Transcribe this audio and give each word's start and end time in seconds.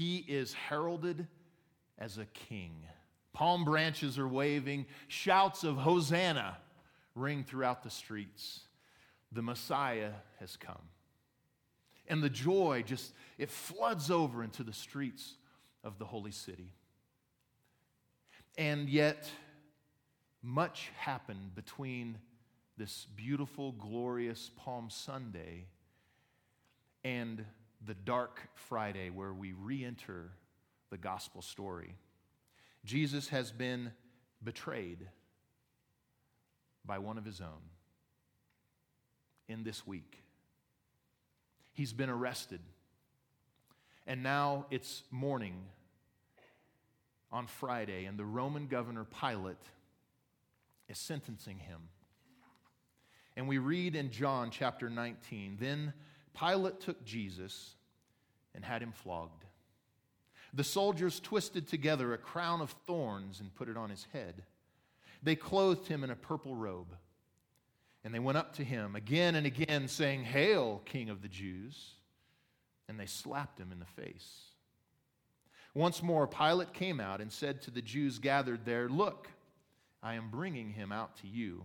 he 0.00 0.24
is 0.28 0.54
heralded 0.54 1.26
as 1.98 2.16
a 2.16 2.24
king. 2.24 2.72
Palm 3.34 3.66
branches 3.66 4.18
are 4.18 4.26
waving, 4.26 4.86
shouts 5.08 5.62
of 5.62 5.76
Hosanna 5.76 6.56
ring 7.14 7.44
throughout 7.44 7.82
the 7.82 7.90
streets. 7.90 8.60
The 9.30 9.42
Messiah 9.42 10.12
has 10.38 10.56
come. 10.56 10.88
And 12.08 12.22
the 12.22 12.30
joy 12.30 12.82
just, 12.86 13.12
it 13.36 13.50
floods 13.50 14.10
over 14.10 14.42
into 14.42 14.62
the 14.62 14.72
streets 14.72 15.34
of 15.84 15.98
the 15.98 16.06
holy 16.06 16.32
city. 16.32 16.72
And 18.56 18.88
yet, 18.88 19.28
much 20.42 20.90
happened 20.96 21.54
between 21.54 22.16
this 22.78 23.06
beautiful, 23.16 23.72
glorious 23.72 24.50
Palm 24.56 24.88
Sunday 24.88 25.66
and 27.04 27.44
the 27.86 27.94
dark 27.94 28.40
Friday 28.54 29.10
where 29.10 29.32
we 29.32 29.52
re 29.52 29.84
enter 29.84 30.30
the 30.90 30.98
gospel 30.98 31.42
story. 31.42 31.94
Jesus 32.84 33.28
has 33.28 33.52
been 33.52 33.92
betrayed 34.42 35.06
by 36.84 36.98
one 36.98 37.18
of 37.18 37.24
his 37.24 37.40
own 37.40 37.62
in 39.48 39.64
this 39.64 39.86
week. 39.86 40.22
He's 41.72 41.92
been 41.92 42.10
arrested. 42.10 42.60
And 44.06 44.22
now 44.22 44.66
it's 44.70 45.02
morning 45.10 45.54
on 47.30 47.46
Friday, 47.46 48.06
and 48.06 48.18
the 48.18 48.24
Roman 48.24 48.66
governor 48.66 49.04
Pilate 49.04 49.56
is 50.88 50.98
sentencing 50.98 51.58
him. 51.58 51.80
And 53.36 53.46
we 53.46 53.58
read 53.58 53.94
in 53.94 54.10
John 54.10 54.50
chapter 54.50 54.90
19 54.90 55.58
Then 55.60 55.92
Pilate 56.40 56.80
took 56.80 57.04
Jesus 57.04 57.74
and 58.54 58.64
had 58.64 58.82
him 58.82 58.92
flogged. 58.92 59.44
The 60.52 60.64
soldiers 60.64 61.20
twisted 61.20 61.68
together 61.68 62.12
a 62.12 62.18
crown 62.18 62.60
of 62.60 62.74
thorns 62.86 63.40
and 63.40 63.54
put 63.54 63.68
it 63.68 63.76
on 63.76 63.90
his 63.90 64.06
head. 64.12 64.42
They 65.22 65.36
clothed 65.36 65.86
him 65.86 66.02
in 66.02 66.10
a 66.10 66.16
purple 66.16 66.56
robe. 66.56 66.94
And 68.02 68.14
they 68.14 68.18
went 68.18 68.38
up 68.38 68.54
to 68.54 68.64
him 68.64 68.96
again 68.96 69.34
and 69.34 69.46
again, 69.46 69.86
saying, 69.86 70.24
Hail, 70.24 70.80
King 70.86 71.10
of 71.10 71.20
the 71.20 71.28
Jews! 71.28 71.92
And 72.88 72.98
they 72.98 73.06
slapped 73.06 73.60
him 73.60 73.70
in 73.70 73.78
the 73.78 74.02
face. 74.02 74.40
Once 75.74 76.02
more, 76.02 76.26
Pilate 76.26 76.72
came 76.72 76.98
out 76.98 77.20
and 77.20 77.30
said 77.30 77.62
to 77.62 77.70
the 77.70 77.82
Jews 77.82 78.18
gathered 78.18 78.64
there, 78.64 78.88
Look, 78.88 79.28
I 80.02 80.14
am 80.14 80.30
bringing 80.30 80.70
him 80.70 80.90
out 80.90 81.18
to 81.18 81.28
you 81.28 81.64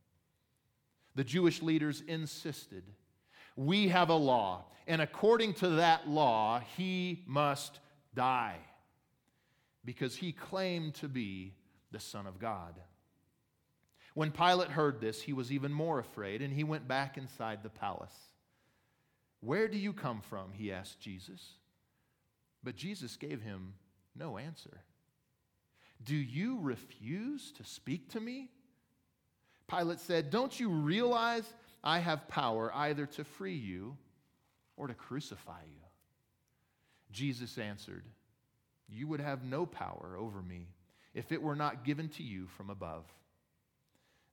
The 1.15 1.23
Jewish 1.23 1.61
leaders 1.61 2.01
insisted, 2.07 2.83
We 3.55 3.89
have 3.89 4.09
a 4.09 4.15
law, 4.15 4.65
and 4.87 5.01
according 5.01 5.55
to 5.55 5.69
that 5.69 6.07
law, 6.07 6.61
he 6.77 7.23
must 7.27 7.79
die 8.13 8.57
because 9.83 10.15
he 10.15 10.31
claimed 10.31 10.95
to 10.95 11.07
be 11.07 11.55
the 11.91 11.99
Son 11.99 12.27
of 12.27 12.39
God. 12.39 12.75
When 14.13 14.31
Pilate 14.31 14.69
heard 14.69 14.99
this, 14.99 15.21
he 15.21 15.33
was 15.33 15.51
even 15.51 15.71
more 15.71 15.99
afraid, 15.99 16.41
and 16.41 16.53
he 16.53 16.63
went 16.63 16.87
back 16.87 17.17
inside 17.17 17.63
the 17.63 17.69
palace. 17.69 18.15
Where 19.39 19.67
do 19.67 19.77
you 19.77 19.93
come 19.93 20.21
from? 20.21 20.51
he 20.53 20.71
asked 20.71 20.99
Jesus. 20.99 21.41
But 22.63 22.75
Jesus 22.75 23.15
gave 23.15 23.41
him 23.41 23.73
no 24.15 24.37
answer. 24.37 24.81
Do 26.03 26.15
you 26.15 26.59
refuse 26.59 27.51
to 27.53 27.63
speak 27.63 28.09
to 28.09 28.19
me? 28.19 28.51
Pilate 29.71 29.99
said, 29.99 30.29
Don't 30.29 30.59
you 30.59 30.69
realize 30.69 31.53
I 31.83 31.99
have 31.99 32.27
power 32.27 32.71
either 32.75 33.05
to 33.05 33.23
free 33.23 33.55
you 33.55 33.95
or 34.75 34.87
to 34.87 34.93
crucify 34.93 35.61
you? 35.63 35.81
Jesus 37.11 37.57
answered, 37.57 38.03
You 38.89 39.07
would 39.07 39.21
have 39.21 39.43
no 39.43 39.65
power 39.65 40.17
over 40.19 40.41
me 40.41 40.67
if 41.13 41.31
it 41.31 41.41
were 41.41 41.55
not 41.55 41.85
given 41.85 42.09
to 42.09 42.23
you 42.23 42.47
from 42.47 42.69
above. 42.69 43.05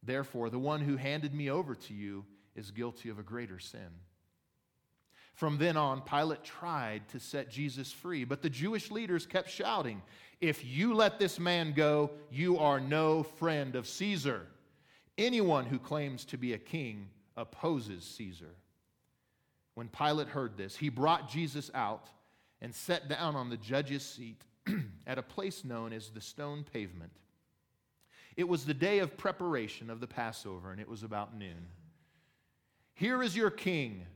Therefore, 0.03 0.50
the 0.50 0.59
one 0.59 0.81
who 0.81 0.97
handed 0.97 1.34
me 1.34 1.50
over 1.50 1.75
to 1.75 1.94
you 1.94 2.25
is 2.55 2.70
guilty 2.70 3.09
of 3.09 3.19
a 3.19 3.25
greater 3.25 3.59
sin. 3.59 3.88
From 5.34 5.59
then 5.59 5.76
on, 5.76 6.03
Pilate 6.03 6.43
tried 6.43 7.09
to 7.10 7.20
set 7.20 7.49
Jesus 7.49 7.93
free, 7.93 8.25
but 8.25 8.43
the 8.43 8.50
Jewish 8.50 8.91
leaders 8.91 9.25
kept 9.25 9.50
shouting, 9.50 10.03
If 10.41 10.65
you 10.65 10.94
let 10.94 11.20
this 11.20 11.38
man 11.38 11.75
go, 11.75 12.10
you 12.31 12.59
are 12.59 12.81
no 12.81 13.22
friend 13.22 13.76
of 13.76 13.87
Caesar. 13.87 14.47
Anyone 15.19 15.67
who 15.67 15.81
claims 15.81 16.25
to 16.27 16.39
be 16.39 16.53
a 16.53 16.59
king 16.59 17.09
opposes 17.37 18.05
Caesar. 18.05 18.55
When 19.75 19.89
Pilate 19.89 20.29
heard 20.29 20.56
this, 20.56 20.77
he 20.77 20.89
brought 20.89 21.29
Jesus 21.29 21.71
out 21.75 22.09
and 22.61 22.75
sat 22.75 23.09
down 23.09 23.37
on 23.37 23.51
the 23.51 23.56
judge's 23.56 24.05
seat 24.05 24.43
at 25.06 25.19
a 25.19 25.23
place 25.23 25.65
known 25.65 25.93
as 25.93 26.11
the 26.11 26.21
stone 26.21 26.65
pavement. 26.73 27.12
It 28.37 28.49
was 28.49 28.65
the 28.65 28.75
day 28.75 29.01
of 29.01 29.17
preparation 29.17 29.91
of 29.91 29.99
the 30.01 30.06
Passover, 30.06 30.71
and 30.71 30.81
it 30.81 30.89
was 30.89 31.03
about 31.03 31.37
noon. 31.37 31.67
Here 32.95 33.23
is 33.23 33.37
your 33.37 33.50
king, 33.50 34.06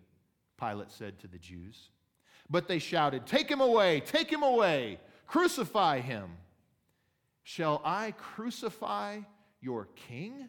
Pilate 0.59 0.93
said 0.93 1.19
to 1.21 1.27
the 1.27 1.39
Jews. 1.39 1.91
But 2.49 2.69
they 2.69 2.79
shouted, 2.79 3.27
Take 3.27 3.49
him 3.49 3.61
away, 3.61 4.01
take 4.01 4.31
him 4.31 4.45
away, 4.45 5.01
crucify 5.27 6.01
him. 6.01 6.31
Shall 7.43 7.81
I 7.85 8.13
crucify 8.13 9.21
your 9.61 9.89
king? 9.97 10.49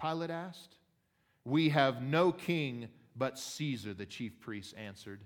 Pilate 0.00 0.30
asked. 0.30 0.76
We 1.44 1.70
have 1.70 2.02
no 2.02 2.32
king 2.32 2.88
but 3.16 3.38
Caesar, 3.38 3.94
the 3.94 4.06
chief 4.06 4.38
priests 4.40 4.74
answered. 4.74 5.20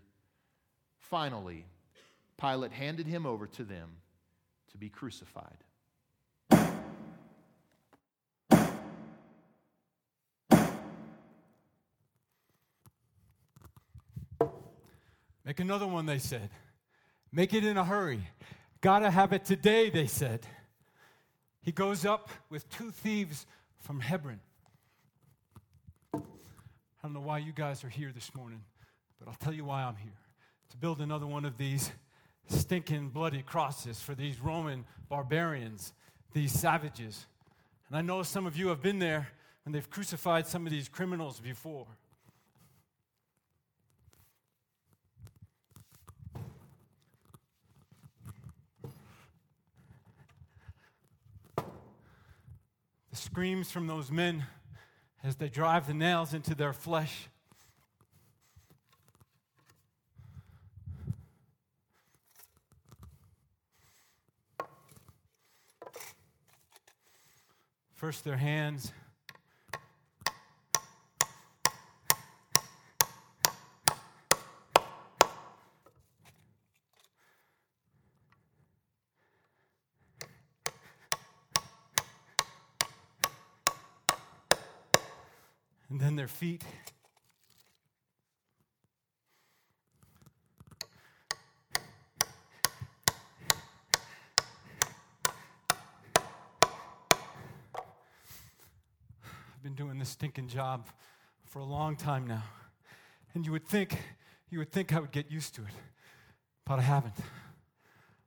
Finally, 0.98 1.66
Pilate 2.40 2.72
handed 2.72 3.06
him 3.06 3.26
over 3.26 3.46
to 3.46 3.64
them 3.64 3.90
to 4.70 4.78
be 4.78 4.88
crucified. 4.88 5.64
Make 15.44 15.58
another 15.58 15.86
one, 15.86 16.06
they 16.06 16.18
said. 16.18 16.48
Make 17.32 17.54
it 17.54 17.64
in 17.64 17.76
a 17.76 17.84
hurry. 17.84 18.20
Gotta 18.80 19.10
have 19.10 19.32
it 19.32 19.44
today, 19.44 19.90
they 19.90 20.06
said. 20.06 20.46
He 21.60 21.72
goes 21.72 22.04
up 22.04 22.30
with 22.48 22.68
two 22.70 22.92
thieves 22.92 23.46
from 23.80 23.98
Hebron. 24.00 24.38
I 27.02 27.06
don't 27.06 27.14
know 27.14 27.20
why 27.20 27.38
you 27.38 27.52
guys 27.52 27.82
are 27.82 27.88
here 27.88 28.12
this 28.14 28.34
morning, 28.34 28.60
but 29.18 29.26
I'll 29.26 29.36
tell 29.36 29.54
you 29.54 29.64
why 29.64 29.84
I'm 29.84 29.96
here 29.96 30.12
to 30.68 30.76
build 30.76 31.00
another 31.00 31.26
one 31.26 31.46
of 31.46 31.56
these 31.56 31.92
stinking 32.46 33.08
bloody 33.08 33.40
crosses 33.40 34.02
for 34.02 34.14
these 34.14 34.38
Roman 34.38 34.84
barbarians, 35.08 35.94
these 36.34 36.52
savages. 36.52 37.26
And 37.88 37.96
I 37.96 38.02
know 38.02 38.22
some 38.22 38.46
of 38.46 38.54
you 38.58 38.68
have 38.68 38.82
been 38.82 38.98
there 38.98 39.28
and 39.64 39.74
they've 39.74 39.88
crucified 39.88 40.46
some 40.46 40.66
of 40.66 40.72
these 40.72 40.90
criminals 40.90 41.40
before. 41.40 41.86
The 51.56 53.16
screams 53.16 53.70
from 53.70 53.86
those 53.86 54.10
men 54.10 54.44
as 55.22 55.36
they 55.36 55.48
drive 55.48 55.86
the 55.86 55.94
nails 55.94 56.32
into 56.32 56.54
their 56.54 56.72
flesh. 56.72 57.28
First, 67.94 68.24
their 68.24 68.38
hands. 68.38 68.92
feet. 86.30 86.62
I've 99.60 99.62
been 99.62 99.74
doing 99.74 99.98
this 99.98 100.08
stinking 100.08 100.48
job 100.48 100.88
for 101.44 101.58
a 101.58 101.64
long 101.64 101.96
time 101.96 102.26
now. 102.26 102.44
And 103.34 103.44
you 103.44 103.52
would 103.52 103.66
think, 103.66 103.98
you 104.48 104.58
would 104.58 104.72
think 104.72 104.94
I 104.94 105.00
would 105.00 105.12
get 105.12 105.30
used 105.30 105.54
to 105.56 105.62
it, 105.62 105.74
but 106.64 106.78
I 106.78 106.82
haven't. 106.82 107.16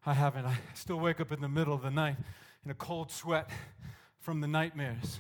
I 0.05 0.13
haven't. 0.13 0.45
I 0.45 0.57
still 0.75 0.99
wake 0.99 1.19
up 1.19 1.31
in 1.31 1.41
the 1.41 1.49
middle 1.49 1.73
of 1.73 1.81
the 1.81 1.89
night 1.89 2.17
in 2.63 2.69
a 2.69 2.75
cold 2.75 3.09
sweat 3.09 3.49
from 4.19 4.41
the 4.41 4.47
nightmares. 4.47 5.19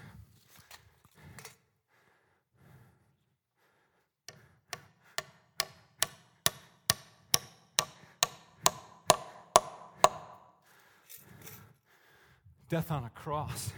Death 12.73 12.89
on 12.89 13.03
a 13.03 13.11
cross. 13.11 13.71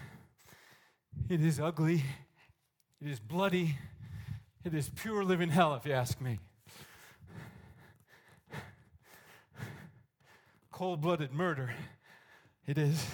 It 1.28 1.42
is 1.42 1.60
ugly. 1.60 2.06
It 3.02 3.10
is 3.10 3.20
bloody. 3.20 3.76
It 4.64 4.74
is 4.74 4.88
pure 4.88 5.22
living 5.22 5.50
hell, 5.50 5.76
if 5.76 5.86
you 5.86 5.92
ask 5.92 6.22
me. 6.22 6.40
Cold 10.72 11.02
blooded 11.02 11.34
murder. 11.34 11.74
It 12.66 12.78
is. 12.78 13.06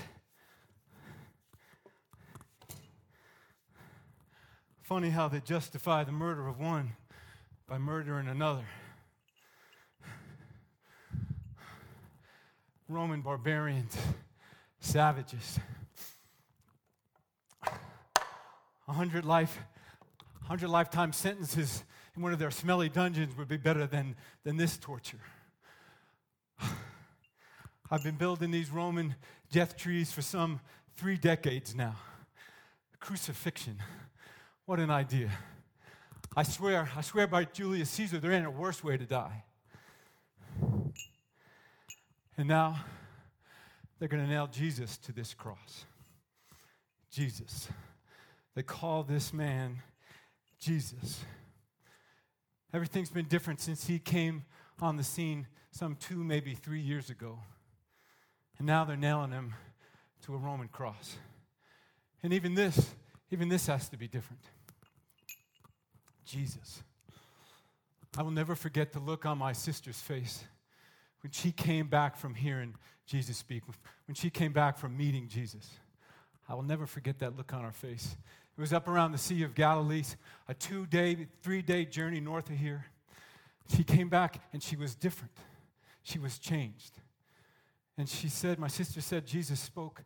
Funny 4.83 5.09
how 5.09 5.27
they 5.29 5.39
justify 5.39 6.03
the 6.03 6.11
murder 6.11 6.47
of 6.47 6.59
one 6.59 6.91
by 7.67 7.79
murdering 7.79 8.27
another. 8.27 8.65
Roman 12.87 13.21
barbarians, 13.21 13.97
savages. 14.81 15.59
A 18.87 18.93
hundred 18.93 19.23
life, 19.23 19.57
hundred 20.43 20.69
lifetime 20.69 21.13
sentences 21.13 21.83
in 22.15 22.21
one 22.21 22.33
of 22.33 22.39
their 22.39 22.51
smelly 22.51 22.89
dungeons 22.89 23.37
would 23.37 23.47
be 23.47 23.55
better 23.55 23.87
than, 23.87 24.15
than 24.43 24.57
this 24.57 24.77
torture. 24.77 25.21
I've 27.89 28.03
been 28.03 28.15
building 28.15 28.51
these 28.51 28.69
Roman 28.69 29.15
death 29.51 29.77
trees 29.77 30.11
for 30.11 30.21
some 30.21 30.59
three 30.97 31.17
decades 31.17 31.73
now. 31.75 31.95
Crucifixion. 32.99 33.77
What 34.65 34.79
an 34.79 34.89
idea. 34.89 35.31
I 36.35 36.43
swear, 36.43 36.89
I 36.95 37.01
swear 37.01 37.27
by 37.27 37.45
Julius 37.45 37.89
Caesar, 37.91 38.19
there 38.19 38.31
ain't 38.31 38.45
a 38.45 38.51
worse 38.51 38.83
way 38.83 38.97
to 38.97 39.05
die. 39.05 39.43
And 42.37 42.47
now 42.47 42.79
they're 44.01 44.07
going 44.07 44.23
to 44.23 44.27
nail 44.27 44.47
Jesus 44.47 44.97
to 44.97 45.11
this 45.11 45.35
cross. 45.35 45.85
Jesus. 47.11 47.67
They 48.55 48.63
call 48.63 49.03
this 49.03 49.31
man 49.31 49.77
Jesus. 50.59 51.23
Everything's 52.73 53.11
been 53.11 53.27
different 53.27 53.61
since 53.61 53.85
he 53.85 53.99
came 53.99 54.45
on 54.81 54.97
the 54.97 55.03
scene 55.03 55.45
some 55.69 55.95
two, 55.95 56.23
maybe 56.23 56.55
three 56.55 56.79
years 56.79 57.11
ago. 57.11 57.41
And 58.57 58.65
now 58.65 58.85
they're 58.85 58.97
nailing 58.97 59.33
him 59.33 59.53
to 60.25 60.33
a 60.33 60.37
Roman 60.37 60.67
cross. 60.67 61.17
And 62.23 62.33
even 62.33 62.55
this, 62.55 62.95
even 63.29 63.49
this 63.49 63.67
has 63.67 63.87
to 63.89 63.97
be 63.97 64.07
different. 64.07 64.41
Jesus. 66.25 66.81
I 68.17 68.23
will 68.23 68.31
never 68.31 68.55
forget 68.55 68.93
the 68.93 68.99
look 68.99 69.27
on 69.27 69.37
my 69.37 69.53
sister's 69.53 70.01
face 70.01 70.43
when 71.21 71.31
she 71.31 71.51
came 71.51 71.85
back 71.85 72.17
from 72.17 72.33
hearing 72.33 72.73
Jesus 73.11 73.35
speak, 73.35 73.63
when 74.07 74.15
she 74.15 74.29
came 74.29 74.53
back 74.53 74.77
from 74.77 74.95
meeting 74.95 75.27
Jesus. 75.27 75.69
I 76.47 76.55
will 76.55 76.63
never 76.63 76.87
forget 76.87 77.19
that 77.19 77.35
look 77.35 77.53
on 77.53 77.61
her 77.61 77.73
face. 77.73 78.15
It 78.57 78.61
was 78.61 78.71
up 78.71 78.87
around 78.87 79.11
the 79.11 79.17
Sea 79.17 79.43
of 79.43 79.53
Galilee, 79.53 80.03
a 80.47 80.53
two 80.53 80.85
day, 80.85 81.27
three 81.41 81.61
day 81.61 81.83
journey 81.83 82.21
north 82.21 82.49
of 82.49 82.55
here. 82.55 82.85
She 83.75 83.83
came 83.83 84.07
back 84.07 84.39
and 84.53 84.63
she 84.63 84.77
was 84.77 84.95
different. 84.95 85.33
She 86.03 86.19
was 86.19 86.39
changed. 86.39 86.99
And 87.97 88.07
she 88.07 88.29
said, 88.29 88.57
My 88.59 88.69
sister 88.69 89.01
said, 89.01 89.25
Jesus 89.25 89.59
spoke, 89.59 90.05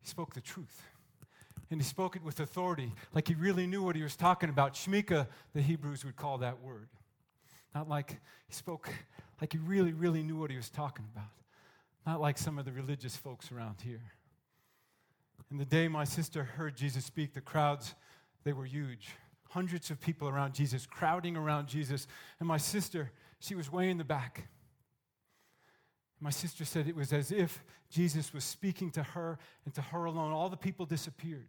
he 0.00 0.08
spoke 0.08 0.34
the 0.34 0.40
truth. 0.40 0.82
And 1.70 1.80
he 1.80 1.86
spoke 1.86 2.16
it 2.16 2.24
with 2.24 2.40
authority, 2.40 2.92
like 3.14 3.28
he 3.28 3.34
really 3.34 3.68
knew 3.68 3.84
what 3.84 3.94
he 3.94 4.02
was 4.02 4.16
talking 4.16 4.50
about. 4.50 4.74
Shmika, 4.74 5.28
the 5.54 5.62
Hebrews 5.62 6.04
would 6.04 6.16
call 6.16 6.38
that 6.38 6.60
word. 6.60 6.88
Not 7.72 7.88
like 7.88 8.18
he 8.48 8.52
spoke 8.52 8.90
like 9.40 9.52
he 9.52 9.58
really, 9.58 9.92
really 9.92 10.24
knew 10.24 10.36
what 10.36 10.50
he 10.50 10.56
was 10.56 10.68
talking 10.68 11.04
about. 11.14 11.30
Not 12.06 12.20
like 12.20 12.38
some 12.38 12.58
of 12.58 12.64
the 12.64 12.72
religious 12.72 13.16
folks 13.16 13.52
around 13.52 13.76
here. 13.82 14.02
And 15.50 15.60
the 15.60 15.64
day 15.64 15.86
my 15.86 16.04
sister 16.04 16.44
heard 16.44 16.76
Jesus 16.76 17.04
speak, 17.04 17.34
the 17.34 17.40
crowds, 17.40 17.94
they 18.44 18.52
were 18.52 18.64
huge. 18.64 19.10
Hundreds 19.50 19.90
of 19.90 20.00
people 20.00 20.28
around 20.28 20.54
Jesus, 20.54 20.86
crowding 20.86 21.36
around 21.36 21.68
Jesus. 21.68 22.06
And 22.40 22.48
my 22.48 22.56
sister, 22.56 23.12
she 23.38 23.54
was 23.54 23.70
way 23.70 23.90
in 23.90 23.98
the 23.98 24.04
back. 24.04 24.48
My 26.20 26.30
sister 26.30 26.64
said 26.64 26.88
it 26.88 26.96
was 26.96 27.12
as 27.12 27.30
if 27.32 27.62
Jesus 27.90 28.32
was 28.32 28.44
speaking 28.44 28.90
to 28.92 29.02
her 29.02 29.38
and 29.64 29.74
to 29.74 29.82
her 29.82 30.06
alone. 30.06 30.32
All 30.32 30.48
the 30.48 30.56
people 30.56 30.86
disappeared. 30.86 31.48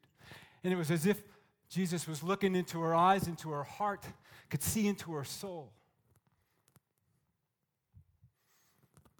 And 0.63 0.73
it 0.73 0.75
was 0.75 0.91
as 0.91 1.05
if 1.05 1.23
Jesus 1.69 2.07
was 2.07 2.21
looking 2.23 2.55
into 2.55 2.81
her 2.81 2.93
eyes, 2.93 3.27
into 3.27 3.51
her 3.51 3.63
heart, 3.63 4.03
could 4.49 4.61
see 4.61 4.87
into 4.87 5.13
her 5.13 5.23
soul. 5.23 5.71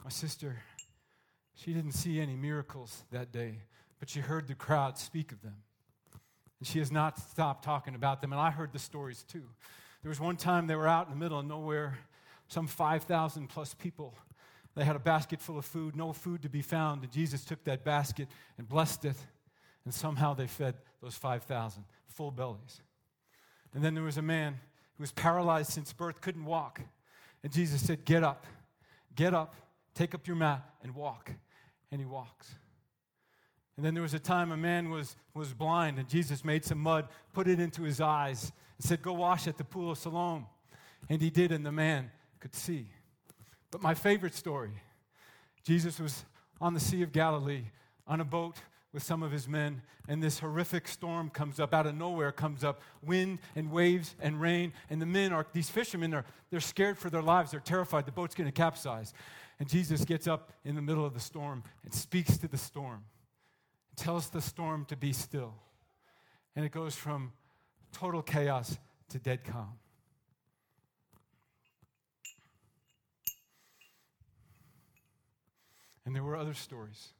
My 0.03 0.09
sister, 0.09 0.57
she 1.55 1.73
didn't 1.73 1.91
see 1.94 2.19
any 2.19 2.35
miracles 2.35 3.03
that 3.11 3.31
day, 3.31 3.59
but 4.00 4.09
she 4.09 4.19
heard 4.19 4.47
the 4.47 4.55
crowd 4.55 4.97
speak 4.97 5.31
of 5.31 5.41
them. 5.41 5.55
And 6.59 6.67
she 6.67 6.79
has 6.79 6.91
not 6.91 7.17
stopped 7.17 7.63
talking 7.63 7.95
about 7.95 8.21
them. 8.21 8.31
And 8.31 8.41
I 8.41 8.51
heard 8.51 8.71
the 8.71 8.79
stories 8.79 9.23
too. 9.23 9.44
There 10.01 10.09
was 10.09 10.19
one 10.19 10.35
time 10.35 10.67
they 10.67 10.75
were 10.75 10.88
out 10.88 11.07
in 11.07 11.13
the 11.13 11.19
middle 11.19 11.39
of 11.39 11.45
nowhere, 11.45 11.97
some 12.47 12.67
5,000 12.67 13.47
plus 13.47 13.73
people. 13.73 14.13
They 14.75 14.83
had 14.83 14.95
a 14.95 15.00
basket 15.00 15.39
full 15.39 15.57
of 15.57 15.65
food, 15.65 15.95
no 15.95 16.13
food 16.13 16.41
to 16.41 16.50
be 16.50 16.61
found. 16.61 17.03
And 17.03 17.11
Jesus 17.11 17.45
took 17.45 17.63
that 17.65 17.83
basket 17.83 18.27
and 18.57 18.67
blessed 18.67 19.05
it. 19.05 19.15
And 19.85 19.94
somehow 19.94 20.33
they 20.33 20.47
fed 20.47 20.75
those 21.01 21.15
5,000 21.15 21.83
full 22.07 22.31
bellies. 22.31 22.81
And 23.73 23.83
then 23.83 23.94
there 23.94 24.03
was 24.03 24.17
a 24.17 24.21
man 24.21 24.59
who 24.97 25.03
was 25.03 25.11
paralyzed 25.11 25.71
since 25.71 25.94
birth, 25.94 26.21
couldn't 26.21 26.45
walk. 26.45 26.81
And 27.44 27.51
Jesus 27.51 27.85
said, 27.85 28.05
Get 28.05 28.23
up, 28.23 28.45
get 29.15 29.33
up, 29.33 29.55
take 29.95 30.13
up 30.13 30.28
your 30.28 30.36
mat, 30.36 30.63
and 30.81 30.95
walk. 30.95 31.31
And 31.92 32.01
he 32.01 32.06
walks. 32.06 32.56
And 33.75 33.86
then 33.86 33.94
there 33.94 34.03
was 34.03 34.13
a 34.13 34.20
time 34.20 34.51
a 34.51 34.58
man 34.58 34.89
was, 34.89 35.15
was 35.34 35.53
blind, 35.53 35.98
and 35.98 36.08
Jesus 36.08 36.46
made 36.46 36.63
some 36.63 36.79
mud, 36.79 37.08
put 37.34 37.48
it 37.48 37.60
into 37.60 37.84
his 37.84 38.00
eyes, 38.01 38.51
and 38.77 38.88
said, 38.88 39.01
Go 39.01 39.13
wash 39.13 39.48
at 39.48 39.58
the 39.58 39.63
pool 39.63 39.91
of 39.91 39.98
Siloam. 39.98 40.46
And 41.10 41.22
he 41.22 41.29
did, 41.29 41.51
and 41.51 41.65
the 41.65 41.72
man 41.72 42.12
could 42.39 42.56
see. 42.56 42.88
But 43.72 43.82
my 43.82 43.94
favorite 43.94 44.36
story 44.36 44.72
Jesus 45.63 46.00
was 46.00 46.25
on 46.60 46.74
the 46.74 46.79
Sea 46.79 47.01
of 47.03 47.12
Galilee 47.12 47.63
on 48.06 48.20
a 48.20 48.25
boat 48.25 48.58
with 48.91 49.01
some 49.01 49.24
of 49.24 49.32
his 49.32 49.48
men, 49.48 49.82
and 50.08 50.22
this 50.22 50.39
horrific 50.39 50.88
storm 50.88 51.29
comes 51.29 51.60
up 51.60 51.74
out 51.74 51.88
of 51.88 51.96
nowhere, 51.96 52.32
comes 52.32 52.63
up 52.63 52.82
wind 53.01 53.39
and 53.56 53.72
waves 53.72 54.15
and 54.22 54.39
rain. 54.39 54.72
And 54.89 55.01
the 55.01 55.06
men 55.06 55.34
are, 55.34 55.48
these 55.51 55.70
fishermen 55.70 56.13
are, 56.13 56.25
they're 56.51 56.60
scared 56.60 57.00
for 57.00 57.10
their 57.10 57.22
lives. 57.24 57.51
They're 57.51 57.60
terrified. 57.60 58.06
The 58.06 58.12
boat's 58.12 58.36
going 58.36 58.48
to 58.48 58.51
capsize. 58.51 59.13
And 59.63 59.70
Jesus 59.70 60.03
gets 60.03 60.27
up 60.27 60.51
in 60.65 60.75
the 60.75 60.82
middle 60.82 61.05
of 61.05 61.13
the 61.13 61.22
storm 61.22 61.63
and 61.86 61.93
speaks 61.93 62.38
to 62.39 62.50
the 62.50 62.58
storm 62.58 63.05
tells 63.96 64.27
the 64.29 64.41
storm 64.41 64.84
to 64.89 64.98
be 64.98 65.13
still. 65.13 65.53
And 66.53 66.65
it 66.65 66.74
goes 66.74 66.96
from 66.96 67.32
total 67.93 68.22
chaos 68.22 68.77
to 69.08 69.20
dead 69.20 69.46
calm. 69.46 69.79
And 76.05 76.13
there 76.13 76.24
were 76.24 76.36
other 76.36 76.53
stories. 76.53 77.13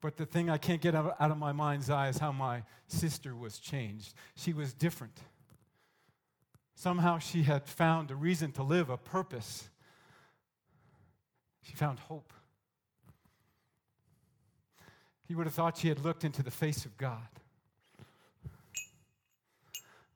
But 0.00 0.16
the 0.16 0.26
thing 0.26 0.48
I 0.48 0.56
can't 0.56 0.80
get 0.80 0.94
out 0.94 1.16
of 1.18 1.36
my 1.36 1.50
mind's 1.50 1.90
eye 1.90 2.10
is 2.10 2.18
how 2.18 2.30
my 2.30 2.62
sister 2.86 3.34
was 3.34 3.58
changed. 3.58 4.14
She 4.36 4.52
was 4.52 4.72
different. 4.72 5.18
Somehow 6.76 7.18
she 7.18 7.42
had 7.42 7.66
found 7.66 8.12
a 8.12 8.14
reason 8.14 8.52
to 8.52 8.62
live, 8.62 8.88
a 8.88 8.96
purpose. 8.96 9.68
She 11.64 11.74
found 11.74 11.98
hope. 11.98 12.32
You 15.26 15.36
would 15.38 15.46
have 15.46 15.54
thought 15.54 15.78
she 15.78 15.88
had 15.88 16.04
looked 16.04 16.24
into 16.24 16.42
the 16.42 16.50
face 16.50 16.84
of 16.84 16.96
God. 16.96 17.26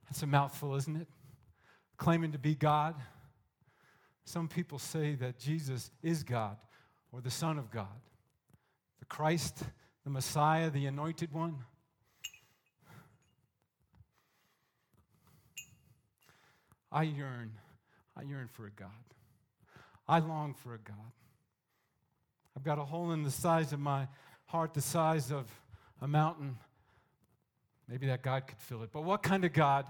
That's 0.04 0.22
a 0.22 0.26
mouthful, 0.26 0.74
isn't 0.76 0.96
it? 0.96 1.08
Claiming 1.96 2.32
to 2.32 2.38
be 2.38 2.54
God. 2.54 2.94
Some 4.24 4.46
people 4.46 4.78
say 4.78 5.14
that 5.16 5.38
Jesus 5.38 5.90
is 6.02 6.22
God 6.22 6.56
or 7.12 7.20
the 7.22 7.30
Son 7.30 7.58
of 7.58 7.70
God, 7.70 7.86
the 8.98 9.06
Christ, 9.06 9.64
the 10.04 10.10
Messiah, 10.10 10.68
the 10.68 10.86
Anointed 10.86 11.32
One. 11.32 11.56
I 16.92 17.04
yearn, 17.04 17.52
I 18.16 18.22
yearn 18.22 18.48
for 18.48 18.66
a 18.66 18.70
God. 18.70 18.88
I 20.06 20.18
long 20.20 20.54
for 20.54 20.74
a 20.74 20.78
God. 20.78 21.12
I've 22.58 22.64
got 22.64 22.80
a 22.80 22.84
hole 22.84 23.12
in 23.12 23.22
the 23.22 23.30
size 23.30 23.72
of 23.72 23.78
my 23.78 24.08
heart 24.46 24.74
the 24.74 24.80
size 24.80 25.30
of 25.30 25.46
a 26.02 26.08
mountain 26.08 26.58
Maybe 27.88 28.06
that 28.08 28.22
God 28.22 28.46
could 28.46 28.58
fill 28.58 28.82
it. 28.82 28.90
But 28.92 29.04
what 29.04 29.22
kind 29.22 29.44
of 29.44 29.52
God? 29.52 29.86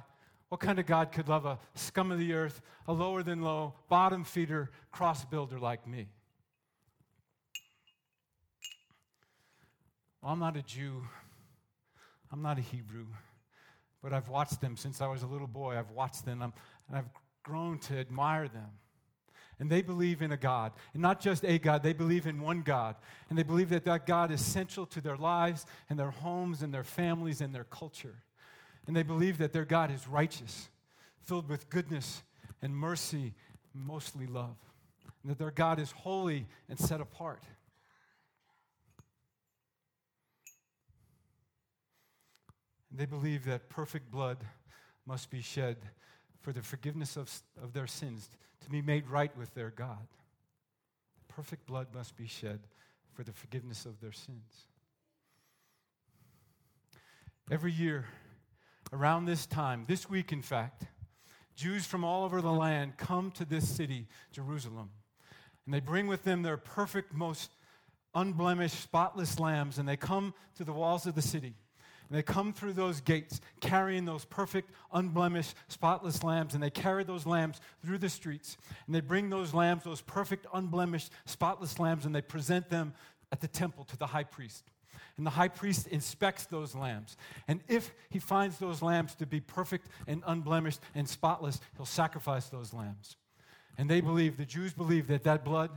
What 0.50 0.60
kind 0.60 0.78
of 0.78 0.87
God 0.87 1.10
could 1.12 1.28
love 1.28 1.44
a 1.44 1.58
scum 1.75 2.12
of 2.12 2.18
the 2.18 2.32
earth, 2.32 2.62
a 2.87 2.92
lower 2.92 3.22
than 3.22 3.42
low, 3.42 3.75
bottom 3.88 4.22
feeder, 4.22 4.70
cross 4.92 5.25
builder 5.25 5.58
like 5.58 5.87
me? 5.87 6.06
Well, 10.22 10.32
I'm 10.32 10.38
not 10.38 10.56
a 10.56 10.62
Jew. 10.62 11.02
I'm 12.30 12.40
not 12.40 12.58
a 12.58 12.62
Hebrew. 12.62 13.06
But 14.00 14.12
I've 14.12 14.28
watched 14.28 14.60
them 14.60 14.76
since 14.76 15.00
I 15.00 15.08
was 15.08 15.25
a 15.25 15.26
little 15.26 15.48
boy. 15.48 15.76
I've 15.76 15.90
watched 15.90 16.25
them 16.25 16.40
and 16.40 16.52
I've 16.92 17.08
grown 17.42 17.78
to 17.80 17.98
admire 17.98 18.46
them. 18.46 18.70
And 19.60 19.68
they 19.68 19.82
believe 19.82 20.22
in 20.22 20.30
a 20.30 20.36
God. 20.36 20.72
And 20.92 21.02
not 21.02 21.20
just 21.20 21.44
a 21.44 21.58
God, 21.58 21.82
they 21.82 21.92
believe 21.92 22.26
in 22.26 22.40
one 22.40 22.62
God. 22.62 22.94
And 23.28 23.38
they 23.38 23.42
believe 23.42 23.70
that 23.70 23.84
that 23.84 24.06
God 24.06 24.30
is 24.30 24.44
central 24.44 24.86
to 24.86 25.00
their 25.00 25.16
lives 25.16 25.66
and 25.90 25.98
their 25.98 26.10
homes 26.10 26.62
and 26.62 26.72
their 26.72 26.84
families 26.84 27.40
and 27.40 27.54
their 27.54 27.64
culture. 27.64 28.14
And 28.86 28.96
they 28.96 29.02
believe 29.02 29.38
that 29.38 29.52
their 29.52 29.64
God 29.64 29.90
is 29.90 30.06
righteous, 30.06 30.68
filled 31.24 31.48
with 31.48 31.68
goodness 31.70 32.22
and 32.62 32.74
mercy, 32.74 33.34
mostly 33.74 34.26
love. 34.26 34.56
And 35.22 35.32
that 35.32 35.38
their 35.38 35.50
God 35.50 35.80
is 35.80 35.90
holy 35.90 36.46
and 36.68 36.78
set 36.78 37.00
apart. 37.00 37.42
And 42.90 42.98
they 42.98 43.06
believe 43.06 43.44
that 43.44 43.68
perfect 43.68 44.10
blood 44.10 44.38
must 45.04 45.30
be 45.30 45.40
shed 45.40 45.76
for 46.40 46.52
the 46.52 46.62
forgiveness 46.62 47.16
of, 47.16 47.30
of 47.62 47.72
their 47.72 47.86
sins, 47.86 48.30
be 48.70 48.82
made 48.82 49.08
right 49.08 49.37
with 49.37 49.54
their 49.54 49.70
God. 49.70 50.06
Perfect 51.28 51.66
blood 51.66 51.88
must 51.94 52.16
be 52.16 52.26
shed 52.26 52.60
for 53.14 53.22
the 53.22 53.32
forgiveness 53.32 53.87
of 53.87 54.00
their 54.00 54.12
sins. 54.12 54.66
Every 57.50 57.72
year, 57.72 58.06
around 58.92 59.25
this 59.25 59.46
time, 59.46 59.84
this 59.88 60.08
week 60.08 60.32
in 60.32 60.42
fact, 60.42 60.84
Jews 61.54 61.87
from 61.87 62.04
all 62.04 62.25
over 62.25 62.40
the 62.40 62.52
land 62.52 62.96
come 62.96 63.30
to 63.32 63.44
this 63.44 63.68
city, 63.68 64.06
Jerusalem, 64.32 64.90
and 65.64 65.75
they 65.75 65.80
bring 65.80 66.06
with 66.06 66.25
them 66.25 66.42
their 66.42 66.56
perfect, 66.56 67.12
most 67.12 67.50
unblemished, 68.14 68.80
spotless 68.80 69.40
lambs, 69.40 69.78
and 69.78 69.88
they 69.88 69.96
come 69.96 70.34
to 70.56 70.64
the 70.64 70.72
walls 70.72 71.06
of 71.06 71.14
the 71.14 71.22
city. 71.22 71.54
And 72.08 72.16
they 72.16 72.22
come 72.22 72.52
through 72.52 72.72
those 72.72 73.00
gates 73.00 73.40
carrying 73.60 74.04
those 74.06 74.24
perfect, 74.24 74.70
unblemished, 74.92 75.54
spotless 75.68 76.22
lambs, 76.22 76.54
and 76.54 76.62
they 76.62 76.70
carry 76.70 77.04
those 77.04 77.26
lambs 77.26 77.60
through 77.84 77.98
the 77.98 78.08
streets. 78.08 78.56
And 78.86 78.94
they 78.94 79.00
bring 79.00 79.28
those 79.28 79.52
lambs, 79.52 79.84
those 79.84 80.00
perfect, 80.00 80.46
unblemished, 80.54 81.10
spotless 81.26 81.78
lambs, 81.78 82.06
and 82.06 82.14
they 82.14 82.22
present 82.22 82.70
them 82.70 82.94
at 83.30 83.40
the 83.40 83.48
temple 83.48 83.84
to 83.84 83.96
the 83.98 84.06
high 84.06 84.24
priest. 84.24 84.64
And 85.18 85.26
the 85.26 85.30
high 85.30 85.48
priest 85.48 85.88
inspects 85.88 86.46
those 86.46 86.74
lambs. 86.74 87.16
And 87.46 87.60
if 87.68 87.92
he 88.08 88.20
finds 88.20 88.58
those 88.58 88.80
lambs 88.80 89.14
to 89.16 89.26
be 89.26 89.40
perfect 89.40 89.88
and 90.06 90.22
unblemished 90.26 90.80
and 90.94 91.08
spotless, 91.08 91.60
he'll 91.76 91.84
sacrifice 91.86 92.48
those 92.48 92.72
lambs. 92.72 93.16
And 93.76 93.90
they 93.90 94.00
believe, 94.00 94.36
the 94.36 94.46
Jews 94.46 94.72
believe 94.72 95.08
that 95.08 95.24
that 95.24 95.44
blood, 95.44 95.70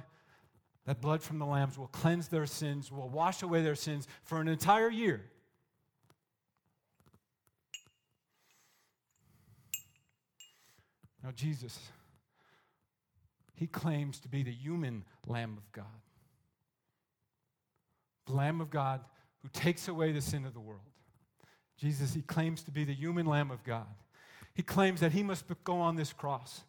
that 0.85 1.01
blood 1.01 1.21
from 1.21 1.39
the 1.39 1.45
lambs 1.45 1.77
will 1.77 1.87
cleanse 1.87 2.29
their 2.29 2.45
sins, 2.45 2.91
will 2.91 3.09
wash 3.09 3.41
away 3.41 3.63
their 3.63 3.75
sins 3.75 4.07
for 4.23 4.39
an 4.39 4.47
entire 4.47 4.89
year. 4.89 5.25
Now, 11.23 11.31
Jesus, 11.31 11.79
he 13.53 13.67
claims 13.67 14.19
to 14.21 14.27
be 14.27 14.43
the 14.43 14.51
human 14.51 15.03
Lamb 15.27 15.57
of 15.57 15.71
God. 15.71 15.85
The 18.25 18.33
Lamb 18.33 18.61
of 18.61 18.69
God 18.69 19.01
who 19.41 19.49
takes 19.49 19.87
away 19.87 20.11
the 20.11 20.21
sin 20.21 20.45
of 20.45 20.53
the 20.53 20.59
world. 20.59 20.81
Jesus, 21.77 22.13
he 22.13 22.21
claims 22.21 22.63
to 22.63 22.71
be 22.71 22.83
the 22.83 22.93
human 22.93 23.25
Lamb 23.25 23.51
of 23.51 23.63
God. 23.63 23.87
He 24.53 24.63
claims 24.63 24.99
that 24.99 25.11
he 25.11 25.23
must 25.23 25.45
go 25.63 25.79
on 25.79 25.95
this 25.95 26.13
cross 26.13 26.61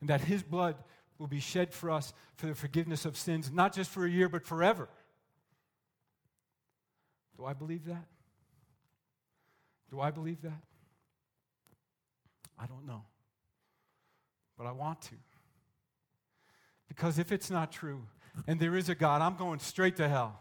and 0.00 0.08
that 0.08 0.20
his 0.22 0.42
blood 0.42 0.76
will 1.18 1.26
be 1.26 1.40
shed 1.40 1.72
for 1.72 1.90
us 1.90 2.12
for 2.36 2.46
the 2.46 2.54
forgiveness 2.54 3.04
of 3.04 3.16
sins, 3.16 3.50
not 3.52 3.74
just 3.74 3.90
for 3.90 4.04
a 4.04 4.10
year, 4.10 4.28
but 4.28 4.44
forever. 4.44 4.88
Do 7.36 7.44
I 7.44 7.52
believe 7.54 7.86
that? 7.86 8.04
Do 9.90 10.00
I 10.00 10.10
believe 10.10 10.42
that? 10.42 10.62
I 12.58 12.66
don't 12.66 12.86
know 12.86 13.02
but 14.56 14.66
I 14.66 14.72
want 14.72 15.02
to. 15.02 15.14
Because 16.88 17.18
if 17.18 17.32
it's 17.32 17.50
not 17.50 17.72
true, 17.72 18.02
and 18.46 18.60
there 18.60 18.76
is 18.76 18.88
a 18.88 18.94
God, 18.94 19.22
I'm 19.22 19.36
going 19.36 19.58
straight 19.58 19.96
to 19.96 20.08
hell. 20.08 20.40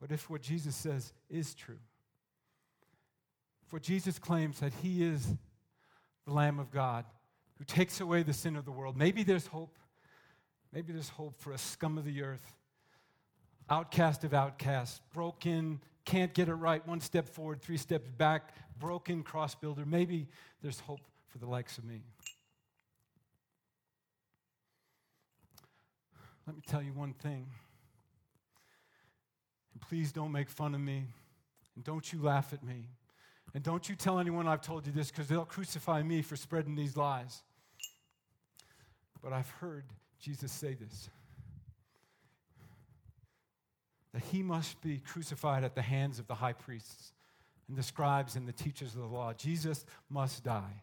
But 0.00 0.10
if 0.10 0.30
what 0.30 0.40
Jesus 0.40 0.74
says 0.74 1.12
is 1.28 1.54
true, 1.54 1.78
for 3.66 3.78
Jesus 3.78 4.18
claims 4.18 4.60
that 4.60 4.72
he 4.82 5.04
is 5.04 5.26
the 6.26 6.32
Lamb 6.32 6.58
of 6.58 6.70
God 6.70 7.04
who 7.58 7.64
takes 7.64 8.00
away 8.00 8.22
the 8.22 8.32
sin 8.32 8.56
of 8.56 8.64
the 8.64 8.72
world, 8.72 8.96
maybe 8.96 9.22
there's 9.22 9.46
hope. 9.46 9.76
Maybe 10.72 10.92
there's 10.92 11.08
hope 11.08 11.38
for 11.38 11.52
a 11.52 11.58
scum 11.58 11.98
of 11.98 12.04
the 12.04 12.22
earth, 12.22 12.54
outcast 13.68 14.22
of 14.22 14.32
outcasts, 14.32 15.00
broken, 15.12 15.80
can't 16.04 16.32
get 16.32 16.48
it 16.48 16.54
right, 16.54 16.86
one 16.86 17.00
step 17.00 17.28
forward, 17.28 17.60
three 17.60 17.76
steps 17.76 18.08
back, 18.08 18.54
broken 18.78 19.22
cross 19.22 19.54
builder. 19.54 19.84
Maybe 19.84 20.28
there's 20.62 20.80
hope 20.80 21.00
for 21.30 21.38
the 21.38 21.46
likes 21.46 21.78
of 21.78 21.84
me. 21.84 22.02
Let 26.46 26.56
me 26.56 26.62
tell 26.66 26.82
you 26.82 26.92
one 26.92 27.14
thing. 27.14 27.46
And 29.72 29.80
please 29.80 30.12
don't 30.12 30.32
make 30.32 30.50
fun 30.50 30.74
of 30.74 30.80
me. 30.80 31.06
And 31.76 31.84
don't 31.84 32.12
you 32.12 32.20
laugh 32.20 32.52
at 32.52 32.64
me. 32.64 32.88
And 33.54 33.62
don't 33.62 33.88
you 33.88 33.94
tell 33.94 34.18
anyone 34.18 34.46
I've 34.46 34.60
told 34.60 34.86
you 34.86 34.92
this 34.92 35.10
because 35.10 35.28
they'll 35.28 35.44
crucify 35.44 36.02
me 36.02 36.22
for 36.22 36.36
spreading 36.36 36.74
these 36.74 36.96
lies. 36.96 37.42
But 39.22 39.32
I've 39.32 39.50
heard 39.50 39.84
Jesus 40.18 40.52
say 40.52 40.74
this 40.74 41.08
that 44.12 44.22
he 44.24 44.42
must 44.42 44.80
be 44.80 44.98
crucified 44.98 45.62
at 45.62 45.76
the 45.76 45.82
hands 45.82 46.18
of 46.18 46.26
the 46.26 46.34
high 46.34 46.52
priests 46.52 47.12
and 47.68 47.78
the 47.78 47.82
scribes 47.82 48.34
and 48.34 48.48
the 48.48 48.52
teachers 48.52 48.96
of 48.96 49.02
the 49.02 49.06
law. 49.06 49.32
Jesus 49.32 49.86
must 50.08 50.42
die. 50.42 50.82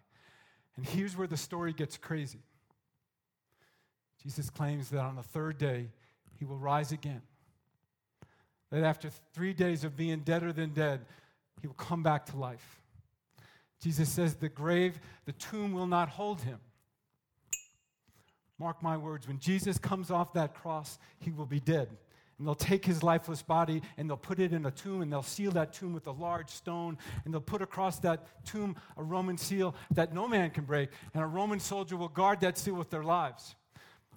And 0.78 0.86
here's 0.86 1.18
where 1.18 1.28
the 1.28 1.38
story 1.38 1.74
gets 1.74 1.98
crazy 1.98 2.40
Jesus 4.24 4.50
claims 4.50 4.90
that 4.90 5.02
on 5.02 5.16
the 5.16 5.24
third 5.24 5.58
day, 5.58 5.90
he 6.38 6.46
will 6.46 6.58
rise 6.58 6.92
again. 6.92 7.22
That 8.72 8.84
after 8.84 9.10
three 9.34 9.54
days 9.54 9.84
of 9.84 9.96
being 9.96 10.20
deader 10.20 10.52
than 10.54 10.72
dead, 10.72 11.06
he 11.62 11.68
will 11.68 11.76
come 11.76 12.04
back 12.04 12.26
to 12.28 12.38
life. 12.38 12.80
Jesus 13.82 14.10
says 14.10 14.36
the 14.36 14.50
grave, 14.50 15.00
the 15.26 15.32
tomb 15.34 15.72
will 15.72 15.88
not 15.88 16.10
hold 16.10 16.42
him. 16.42 16.60
Mark 18.60 18.82
my 18.82 18.98
words, 18.98 19.28
when 19.28 19.40
Jesus 19.40 19.78
comes 19.78 20.10
off 20.10 20.34
that 20.34 20.56
cross, 20.56 20.98
he 21.20 21.32
will 21.32 21.46
be 21.46 21.60
dead. 21.60 21.90
And 22.38 22.48
they'll 22.48 22.56
take 22.56 22.86
his 22.86 23.02
lifeless 23.02 23.42
body 23.42 23.82
and 23.98 24.08
they'll 24.08 24.16
put 24.16 24.40
it 24.40 24.54
in 24.54 24.66
a 24.66 24.72
tomb 24.72 25.02
and 25.02 25.12
they'll 25.12 25.24
seal 25.24 25.52
that 25.52 25.74
tomb 25.74 25.94
with 25.94 26.06
a 26.06 26.12
large 26.12 26.50
stone 26.50 26.98
and 27.26 27.34
they'll 27.34 27.42
put 27.42 27.64
across 27.64 28.00
that 28.00 28.28
tomb 28.46 28.76
a 28.96 29.04
Roman 29.04 29.38
seal 29.38 29.76
that 29.92 30.14
no 30.14 30.28
man 30.28 30.52
can 30.52 30.64
break. 30.64 30.90
And 31.14 31.24
a 31.24 31.28
Roman 31.28 31.60
soldier 31.60 31.98
will 31.98 32.10
guard 32.10 32.42
that 32.42 32.58
seal 32.58 32.76
with 32.76 32.92
their 32.92 33.04
lives. 33.04 33.56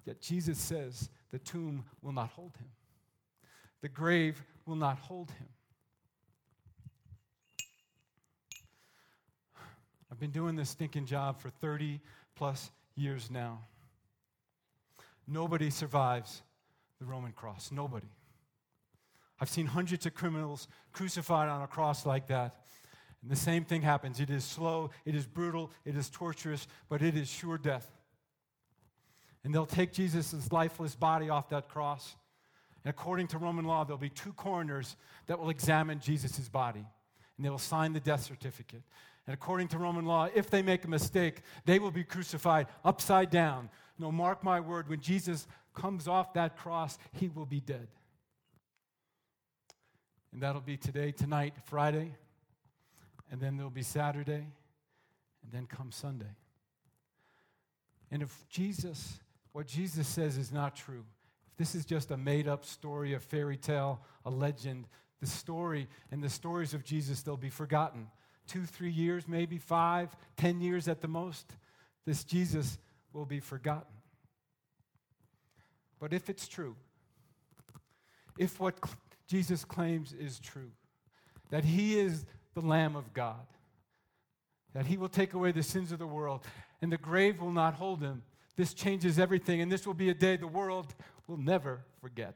Yet 0.05 0.21
Jesus 0.21 0.59
says 0.59 1.09
the 1.31 1.39
tomb 1.39 1.83
will 2.01 2.11
not 2.11 2.29
hold 2.29 2.55
him, 2.57 2.69
the 3.81 3.89
grave 3.89 4.43
will 4.65 4.75
not 4.75 4.99
hold 4.99 5.31
him. 5.31 5.47
I've 10.11 10.19
been 10.19 10.31
doing 10.31 10.55
this 10.55 10.69
stinking 10.69 11.05
job 11.05 11.39
for 11.39 11.49
30 11.49 12.01
plus 12.35 12.69
years 12.95 13.31
now. 13.31 13.61
Nobody 15.25 15.69
survives 15.69 16.43
the 17.01 17.07
Roman 17.07 17.31
cross. 17.31 17.71
Nobody. 17.71 18.07
I've 19.39 19.49
seen 19.49 19.65
hundreds 19.65 20.05
of 20.05 20.13
criminals 20.13 20.67
crucified 20.93 21.49
on 21.49 21.63
a 21.63 21.67
cross 21.67 22.05
like 22.05 22.27
that. 22.27 22.61
And 23.23 23.31
the 23.31 23.35
same 23.35 23.65
thing 23.65 23.81
happens. 23.81 24.19
It 24.19 24.29
is 24.29 24.43
slow, 24.45 24.91
it 25.03 25.15
is 25.15 25.25
brutal, 25.25 25.71
it 25.83 25.97
is 25.97 26.09
torturous, 26.11 26.67
but 26.89 27.01
it 27.01 27.17
is 27.17 27.27
sure 27.27 27.57
death. 27.57 27.91
And 29.43 29.53
they'll 29.53 29.65
take 29.65 29.91
Jesus' 29.91 30.51
lifeless 30.51 30.93
body 30.93 31.29
off 31.29 31.49
that 31.49 31.67
cross. 31.67 32.15
And 32.83 32.91
according 32.91 33.27
to 33.29 33.39
Roman 33.39 33.65
law, 33.65 33.83
there'll 33.83 33.97
be 33.97 34.09
two 34.09 34.33
coroners 34.33 34.95
that 35.25 35.39
will 35.39 35.49
examine 35.49 35.99
Jesus' 35.99 36.49
body. 36.49 36.85
And 37.37 37.45
they 37.45 37.49
will 37.49 37.57
sign 37.57 37.93
the 37.93 37.99
death 37.99 38.21
certificate. 38.21 38.83
And 39.25 39.33
according 39.33 39.69
to 39.69 39.79
Roman 39.79 40.05
law, 40.05 40.29
if 40.35 40.51
they 40.51 40.61
make 40.61 40.85
a 40.85 40.87
mistake, 40.87 41.41
they 41.65 41.79
will 41.79 41.91
be 41.91 42.03
crucified 42.03 42.67
upside 42.85 43.31
down. 43.31 43.69
No, 44.01 44.11
mark 44.11 44.43
my 44.43 44.59
word, 44.59 44.89
when 44.89 44.99
Jesus 44.99 45.45
comes 45.75 46.07
off 46.07 46.33
that 46.33 46.57
cross, 46.57 46.97
he 47.11 47.29
will 47.29 47.45
be 47.45 47.59
dead. 47.59 47.87
And 50.33 50.41
that'll 50.41 50.59
be 50.59 50.75
today, 50.75 51.11
tonight, 51.11 51.53
Friday, 51.65 52.15
and 53.29 53.39
then 53.39 53.57
there'll 53.57 53.69
be 53.69 53.83
Saturday, 53.83 54.47
and 55.43 55.51
then 55.51 55.67
come 55.67 55.91
Sunday. 55.91 56.33
And 58.09 58.23
if 58.23 58.35
Jesus, 58.49 59.19
what 59.51 59.67
Jesus 59.67 60.07
says 60.07 60.35
is 60.35 60.51
not 60.51 60.75
true, 60.75 61.05
if 61.51 61.57
this 61.57 61.75
is 61.75 61.85
just 61.85 62.09
a 62.09 62.17
made 62.17 62.47
up 62.47 62.65
story, 62.65 63.13
a 63.13 63.19
fairy 63.19 63.55
tale, 63.55 64.01
a 64.25 64.31
legend, 64.31 64.87
the 65.19 65.27
story 65.27 65.87
and 66.09 66.23
the 66.23 66.29
stories 66.29 66.73
of 66.73 66.83
Jesus, 66.83 67.21
they'll 67.21 67.37
be 67.37 67.51
forgotten. 67.51 68.07
Two, 68.47 68.65
three 68.65 68.89
years, 68.89 69.27
maybe 69.27 69.59
five, 69.59 70.09
ten 70.37 70.59
years 70.59 70.87
at 70.87 71.01
the 71.01 71.07
most, 71.07 71.45
this 72.03 72.23
Jesus 72.23 72.79
will 73.13 73.25
be 73.25 73.39
forgotten. 73.39 73.93
But 75.99 76.13
if 76.13 76.29
it's 76.29 76.47
true, 76.47 76.75
if 78.37 78.59
what 78.59 78.75
Jesus 79.27 79.63
claims 79.63 80.13
is 80.13 80.39
true, 80.39 80.71
that 81.49 81.63
he 81.63 81.99
is 81.99 82.25
the 82.53 82.61
Lamb 82.61 82.95
of 82.95 83.13
God, 83.13 83.45
that 84.73 84.87
he 84.87 84.97
will 84.97 85.09
take 85.09 85.33
away 85.33 85.51
the 85.51 85.63
sins 85.63 85.91
of 85.91 85.99
the 85.99 86.07
world, 86.07 86.45
and 86.81 86.91
the 86.91 86.97
grave 86.97 87.41
will 87.41 87.51
not 87.51 87.75
hold 87.75 88.01
him, 88.01 88.23
this 88.55 88.73
changes 88.73 89.19
everything, 89.19 89.61
and 89.61 89.71
this 89.71 89.85
will 89.85 89.93
be 89.93 90.09
a 90.09 90.13
day 90.13 90.37
the 90.37 90.47
world 90.47 90.93
will 91.27 91.37
never 91.37 91.85
forget. 91.99 92.35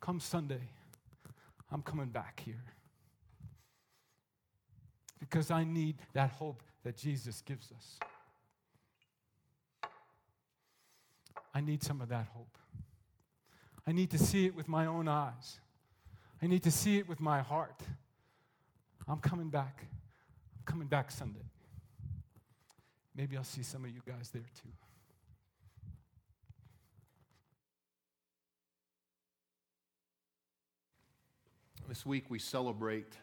Come 0.00 0.20
Sunday, 0.20 0.70
I'm 1.70 1.82
coming 1.82 2.08
back 2.08 2.42
here. 2.44 2.64
Because 5.18 5.50
I 5.50 5.64
need 5.64 5.96
that 6.12 6.30
hope 6.30 6.62
that 6.84 6.96
Jesus 6.96 7.42
gives 7.42 7.72
us. 7.72 7.98
I 11.54 11.60
need 11.60 11.82
some 11.82 12.00
of 12.00 12.08
that 12.10 12.26
hope. 12.34 12.56
I 13.86 13.92
need 13.92 14.10
to 14.10 14.18
see 14.18 14.46
it 14.46 14.54
with 14.54 14.68
my 14.68 14.86
own 14.86 15.08
eyes. 15.08 15.58
I 16.42 16.46
need 16.46 16.62
to 16.62 16.70
see 16.70 16.98
it 16.98 17.08
with 17.08 17.20
my 17.20 17.40
heart. 17.40 17.80
I'm 19.08 19.18
coming 19.18 19.48
back. 19.48 19.86
I'm 20.56 20.64
coming 20.64 20.86
back 20.86 21.10
Sunday. 21.10 21.46
Maybe 23.16 23.36
I'll 23.36 23.44
see 23.44 23.62
some 23.62 23.84
of 23.84 23.90
you 23.90 24.00
guys 24.06 24.30
there 24.30 24.42
too. 24.42 24.68
This 31.88 32.04
week 32.04 32.26
we 32.28 32.38
celebrate, 32.38 33.14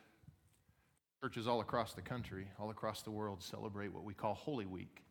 churches 1.25 1.47
all 1.47 1.59
across 1.59 1.93
the 1.93 2.03
country, 2.03 2.45
all 2.59 2.69
across 2.69 3.01
the 3.01 3.09
world 3.09 3.41
celebrate 3.41 3.91
what 3.91 4.03
we 4.03 4.13
call 4.13 4.35
Holy 4.35 4.67
Week. 4.67 5.01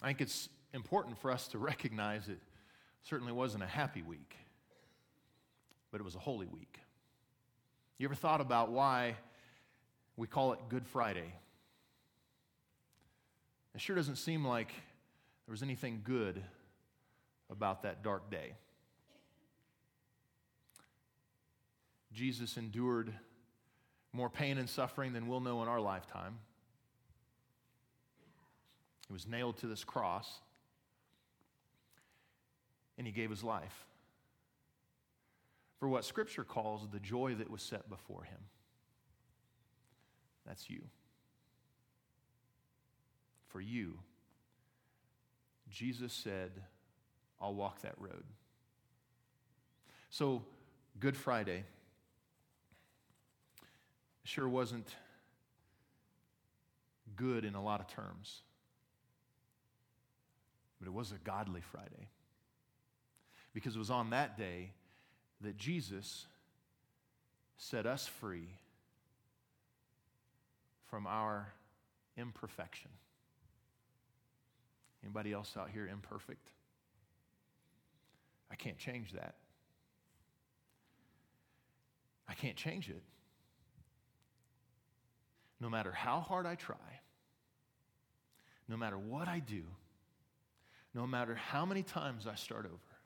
I 0.00 0.06
think 0.06 0.20
it's 0.20 0.48
important 0.72 1.18
for 1.18 1.32
us 1.32 1.48
to 1.48 1.58
recognize 1.58 2.28
it 2.28 2.38
certainly 3.02 3.32
wasn't 3.32 3.64
a 3.64 3.66
happy 3.66 4.02
week, 4.02 4.36
but 5.90 6.00
it 6.00 6.04
was 6.04 6.14
a 6.14 6.20
holy 6.20 6.46
week. 6.46 6.78
You 7.98 8.06
ever 8.06 8.14
thought 8.14 8.40
about 8.40 8.70
why 8.70 9.16
we 10.16 10.28
call 10.28 10.52
it 10.52 10.60
Good 10.68 10.86
Friday? 10.86 11.34
It 13.74 13.80
sure 13.80 13.96
doesn't 13.96 14.18
seem 14.18 14.46
like 14.46 14.68
there 14.68 15.52
was 15.52 15.64
anything 15.64 16.02
good 16.04 16.40
about 17.50 17.82
that 17.82 18.04
dark 18.04 18.30
day. 18.30 18.52
Jesus 22.12 22.56
endured 22.56 23.12
more 24.14 24.30
pain 24.30 24.56
and 24.56 24.70
suffering 24.70 25.12
than 25.12 25.26
we'll 25.26 25.40
know 25.40 25.60
in 25.62 25.68
our 25.68 25.80
lifetime. 25.80 26.38
He 29.08 29.12
was 29.12 29.26
nailed 29.26 29.58
to 29.58 29.66
this 29.66 29.84
cross 29.84 30.40
and 32.96 33.06
he 33.06 33.12
gave 33.12 33.28
his 33.28 33.42
life 33.42 33.86
for 35.80 35.88
what 35.88 36.04
Scripture 36.04 36.44
calls 36.44 36.88
the 36.90 37.00
joy 37.00 37.34
that 37.34 37.50
was 37.50 37.60
set 37.60 37.90
before 37.90 38.22
him. 38.22 38.38
That's 40.46 40.70
you. 40.70 40.80
For 43.48 43.60
you, 43.60 43.98
Jesus 45.70 46.12
said, 46.12 46.52
I'll 47.40 47.54
walk 47.54 47.82
that 47.82 47.94
road. 47.98 48.24
So, 50.08 50.44
Good 51.00 51.16
Friday 51.16 51.64
sure 54.24 54.48
wasn't 54.48 54.88
good 57.16 57.44
in 57.44 57.54
a 57.54 57.62
lot 57.62 57.80
of 57.80 57.86
terms, 57.86 58.42
but 60.78 60.88
it 60.88 60.92
was 60.92 61.12
a 61.12 61.18
godly 61.24 61.60
Friday 61.60 62.08
because 63.52 63.76
it 63.76 63.78
was 63.78 63.90
on 63.90 64.10
that 64.10 64.36
day 64.36 64.72
that 65.42 65.56
Jesus 65.56 66.26
set 67.56 67.86
us 67.86 68.06
free 68.06 68.48
from 70.86 71.06
our 71.06 71.52
imperfection. 72.16 72.90
Anybody 75.02 75.32
else 75.32 75.54
out 75.58 75.68
here 75.70 75.86
imperfect? 75.86 76.48
I 78.50 78.54
can't 78.56 78.78
change 78.78 79.12
that. 79.12 79.34
I 82.28 82.34
can't 82.34 82.56
change 82.56 82.88
it. 82.88 83.02
No 85.64 85.70
matter 85.70 85.92
how 85.92 86.20
hard 86.20 86.44
I 86.44 86.56
try, 86.56 86.76
no 88.68 88.76
matter 88.76 88.98
what 88.98 89.28
I 89.28 89.38
do, 89.38 89.62
no 90.92 91.06
matter 91.06 91.34
how 91.34 91.64
many 91.64 91.82
times 91.82 92.26
I 92.26 92.34
start 92.34 92.66
over, 92.66 92.98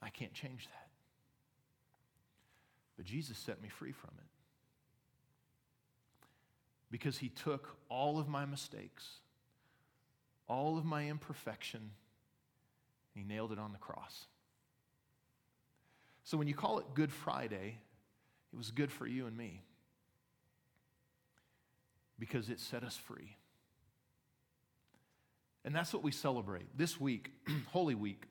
I 0.00 0.08
can't 0.08 0.32
change 0.34 0.66
that. 0.66 0.88
But 2.96 3.06
Jesus 3.06 3.38
set 3.38 3.62
me 3.62 3.68
free 3.68 3.92
from 3.92 4.10
it. 4.18 4.26
Because 6.90 7.18
he 7.18 7.28
took 7.28 7.76
all 7.88 8.18
of 8.18 8.26
my 8.26 8.44
mistakes, 8.44 9.06
all 10.48 10.76
of 10.76 10.84
my 10.84 11.06
imperfection, 11.06 11.92
he 13.14 13.22
nailed 13.22 13.52
it 13.52 13.60
on 13.60 13.70
the 13.70 13.78
cross. 13.78 14.26
So 16.24 16.36
when 16.36 16.48
you 16.48 16.54
call 16.54 16.80
it 16.80 16.86
Good 16.94 17.12
Friday, 17.12 17.78
it 18.52 18.56
was 18.56 18.72
good 18.72 18.90
for 18.90 19.06
you 19.06 19.26
and 19.26 19.36
me 19.36 19.62
because 22.18 22.48
it 22.48 22.60
set 22.60 22.82
us 22.82 22.96
free. 22.96 23.36
And 25.64 25.74
that's 25.74 25.92
what 25.92 26.02
we 26.02 26.12
celebrate 26.12 26.78
this 26.78 27.00
week, 27.00 27.32
Holy 27.72 27.94
Week. 27.94 28.24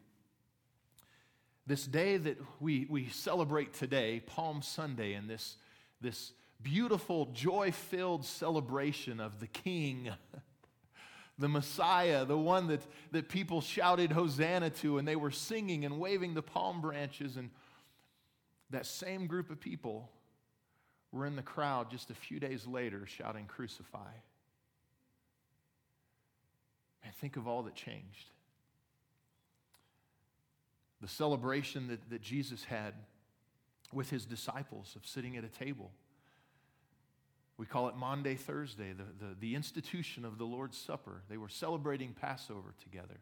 This 1.67 1.85
day 1.85 2.17
that 2.17 2.37
we, 2.59 2.85
we 2.89 3.09
celebrate 3.09 3.73
today, 3.73 4.21
Palm 4.25 4.61
Sunday, 4.61 5.13
and 5.13 5.29
this, 5.29 5.57
this 5.99 6.31
beautiful, 6.61 7.25
joy 7.27 7.71
filled 7.71 8.23
celebration 8.23 9.19
of 9.19 9.39
the 9.39 9.47
King, 9.47 10.11
the 11.39 11.49
Messiah, 11.49 12.23
the 12.23 12.37
one 12.37 12.67
that, 12.67 12.81
that 13.11 13.29
people 13.29 13.61
shouted 13.61 14.11
Hosanna 14.11 14.69
to, 14.69 14.97
and 14.97 15.07
they 15.07 15.15
were 15.15 15.31
singing 15.31 15.83
and 15.85 15.99
waving 15.99 16.35
the 16.35 16.41
palm 16.41 16.81
branches. 16.81 17.35
And 17.35 17.49
that 18.69 18.85
same 18.85 19.27
group 19.27 19.49
of 19.49 19.59
people 19.59 20.09
were 21.15 21.25
in 21.25 21.37
the 21.37 21.41
crowd 21.41 21.89
just 21.89 22.09
a 22.09 22.13
few 22.13 22.39
days 22.39 22.67
later 22.67 23.05
shouting, 23.07 23.45
Crucify. 23.45 24.11
And 27.03 27.15
think 27.15 27.37
of 27.37 27.47
all 27.47 27.63
that 27.63 27.75
changed 27.75 28.29
the 31.01 31.07
celebration 31.07 31.87
that, 31.87 32.09
that 32.09 32.21
Jesus 32.21 32.63
had 32.63 32.93
with 33.93 34.09
his 34.09 34.25
disciples 34.25 34.95
of 34.95 35.05
sitting 35.05 35.37
at 35.37 35.43
a 35.43 35.47
table. 35.47 35.91
We 37.57 37.65
call 37.65 37.87
it 37.89 37.95
Maundy 37.95 38.35
Thursday, 38.35 38.91
the, 38.91 39.25
the, 39.25 39.35
the 39.39 39.55
institution 39.55 40.25
of 40.25 40.37
the 40.37 40.45
Lord's 40.45 40.77
Supper. 40.77 41.21
They 41.29 41.37
were 41.37 41.47
celebrating 41.47 42.15
Passover 42.19 42.73
together. 42.81 43.19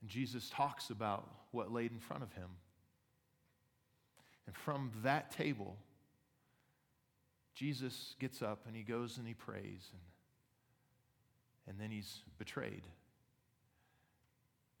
And 0.00 0.10
Jesus 0.10 0.50
talks 0.50 0.90
about 0.90 1.28
what 1.52 1.72
laid 1.72 1.92
in 1.92 2.00
front 2.00 2.24
of 2.24 2.32
him. 2.32 2.48
And 4.48 4.56
from 4.56 4.90
that 5.02 5.30
table, 5.30 5.76
Jesus 7.54 8.14
gets 8.18 8.40
up 8.40 8.62
and 8.66 8.74
he 8.74 8.82
goes 8.82 9.18
and 9.18 9.28
he 9.28 9.34
prays, 9.34 9.90
and, 9.92 10.00
and 11.68 11.78
then 11.78 11.90
he's 11.90 12.20
betrayed 12.38 12.80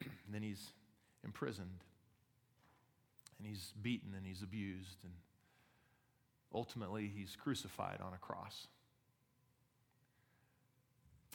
and 0.00 0.32
then 0.32 0.40
he's 0.40 0.68
imprisoned. 1.22 1.84
And 3.38 3.46
he's 3.46 3.74
beaten 3.82 4.14
and 4.16 4.24
he's 4.24 4.40
abused. 4.40 5.04
And 5.04 5.12
ultimately, 6.54 7.12
he's 7.14 7.36
crucified 7.36 7.98
on 8.00 8.14
a 8.14 8.18
cross. 8.18 8.68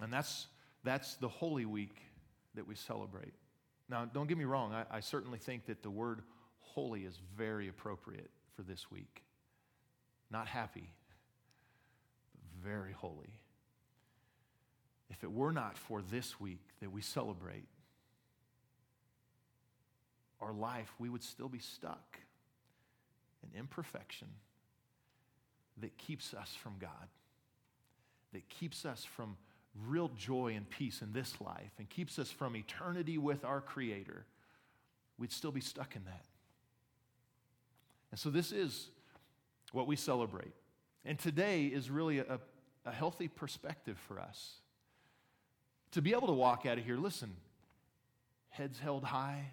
And 0.01 0.11
that's, 0.11 0.47
that's 0.83 1.17
the 1.17 1.29
Holy 1.29 1.65
Week 1.65 1.95
that 2.55 2.67
we 2.67 2.73
celebrate. 2.73 3.35
Now, 3.89 4.05
don't 4.11 4.25
get 4.25 4.39
me 4.39 4.45
wrong, 4.45 4.73
I, 4.73 4.85
I 4.89 4.99
certainly 5.01 5.37
think 5.37 5.67
that 5.67 5.83
the 5.83 5.91
word 5.91 6.23
holy 6.73 7.01
is 7.01 7.19
very 7.37 7.67
appropriate 7.67 8.31
for 8.55 8.63
this 8.63 8.89
week. 8.89 9.23
Not 10.31 10.47
happy, 10.47 10.89
but 12.33 12.69
very 12.69 12.91
holy. 12.91 13.33
If 15.09 15.23
it 15.23 15.31
were 15.31 15.51
not 15.51 15.77
for 15.77 16.01
this 16.01 16.39
week 16.39 16.61
that 16.81 16.91
we 16.91 17.01
celebrate, 17.01 17.67
our 20.41 20.53
life, 20.53 20.91
we 20.99 21.09
would 21.09 21.23
still 21.23 21.47
be 21.47 21.59
stuck 21.59 22.19
in 23.43 23.57
imperfection 23.57 24.27
that 25.77 25.97
keeps 25.97 26.33
us 26.33 26.55
from 26.61 26.73
God, 26.79 27.07
that 28.33 28.47
keeps 28.49 28.85
us 28.85 29.03
from 29.03 29.37
real 29.87 30.09
joy 30.17 30.53
and 30.55 30.69
peace 30.69 31.01
in 31.01 31.13
this 31.13 31.39
life 31.41 31.71
and 31.79 31.89
keeps 31.89 32.19
us 32.19 32.29
from 32.29 32.55
eternity 32.55 33.17
with 33.17 33.43
our 33.45 33.61
Creator, 33.61 34.25
we'd 35.17 35.31
still 35.31 35.51
be 35.51 35.61
stuck 35.61 35.95
in 35.95 36.03
that. 36.05 36.25
And 38.13 38.19
so, 38.19 38.29
this 38.29 38.51
is 38.51 38.89
what 39.71 39.87
we 39.87 39.95
celebrate. 39.95 40.53
And 41.03 41.17
today 41.17 41.65
is 41.65 41.89
really 41.89 42.19
a, 42.19 42.39
a 42.85 42.91
healthy 42.91 43.27
perspective 43.27 43.97
for 44.07 44.19
us. 44.19 44.57
To 45.93 46.01
be 46.03 46.11
able 46.11 46.27
to 46.27 46.33
walk 46.33 46.67
out 46.67 46.77
of 46.77 46.85
here, 46.85 46.95
listen, 46.95 47.31
heads 48.49 48.77
held 48.77 49.03
high, 49.03 49.45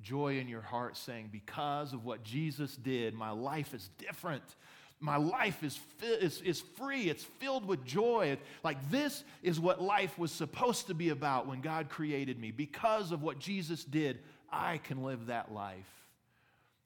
joy 0.00 0.38
in 0.38 0.46
your 0.46 0.60
heart, 0.60 0.96
saying, 0.96 1.30
Because 1.32 1.92
of 1.92 2.04
what 2.04 2.22
Jesus 2.22 2.76
did, 2.76 3.14
my 3.14 3.30
life 3.30 3.74
is 3.74 3.90
different. 3.98 4.44
My 5.00 5.16
life 5.16 5.64
is, 5.64 5.80
is, 6.00 6.40
is 6.42 6.60
free. 6.60 7.10
It's 7.10 7.24
filled 7.24 7.66
with 7.66 7.84
joy. 7.84 8.38
Like, 8.62 8.92
this 8.92 9.24
is 9.42 9.58
what 9.58 9.82
life 9.82 10.16
was 10.20 10.30
supposed 10.30 10.86
to 10.86 10.94
be 10.94 11.08
about 11.08 11.48
when 11.48 11.60
God 11.60 11.88
created 11.88 12.38
me. 12.38 12.52
Because 12.52 13.10
of 13.10 13.24
what 13.24 13.40
Jesus 13.40 13.82
did, 13.82 14.20
I 14.52 14.78
can 14.78 15.02
live 15.02 15.26
that 15.26 15.52
life. 15.52 16.03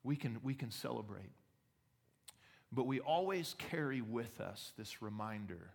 We 0.09 0.17
can, 0.17 0.39
we 0.43 0.55
can 0.55 0.71
celebrate. 0.71 1.29
But 2.73 2.87
we 2.87 2.99
always 2.99 3.55
carry 3.59 4.01
with 4.01 4.41
us 4.41 4.73
this 4.79 5.03
reminder 5.03 5.69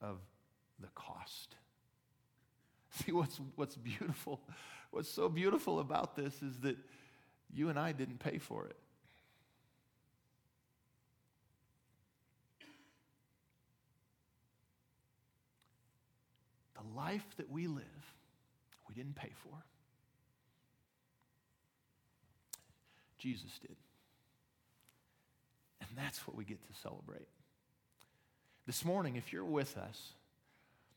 of 0.00 0.18
the 0.78 0.86
cost. 0.94 1.56
See, 2.92 3.10
what's, 3.10 3.40
what's 3.56 3.74
beautiful, 3.74 4.42
what's 4.92 5.10
so 5.10 5.28
beautiful 5.28 5.80
about 5.80 6.14
this 6.14 6.40
is 6.40 6.58
that 6.58 6.76
you 7.52 7.68
and 7.68 7.76
I 7.80 7.90
didn't 7.90 8.20
pay 8.20 8.38
for 8.38 8.66
it. 8.66 8.76
The 16.76 16.96
life 16.96 17.26
that 17.38 17.50
we 17.50 17.66
live, 17.66 18.14
we 18.88 18.94
didn't 18.94 19.16
pay 19.16 19.32
for. 19.42 19.64
Jesus 23.18 23.58
did. 23.60 23.76
And 25.80 25.88
that's 25.96 26.26
what 26.26 26.36
we 26.36 26.44
get 26.44 26.62
to 26.62 26.80
celebrate. 26.80 27.28
This 28.66 28.84
morning, 28.84 29.16
if 29.16 29.32
you're 29.32 29.44
with 29.44 29.76
us 29.76 30.12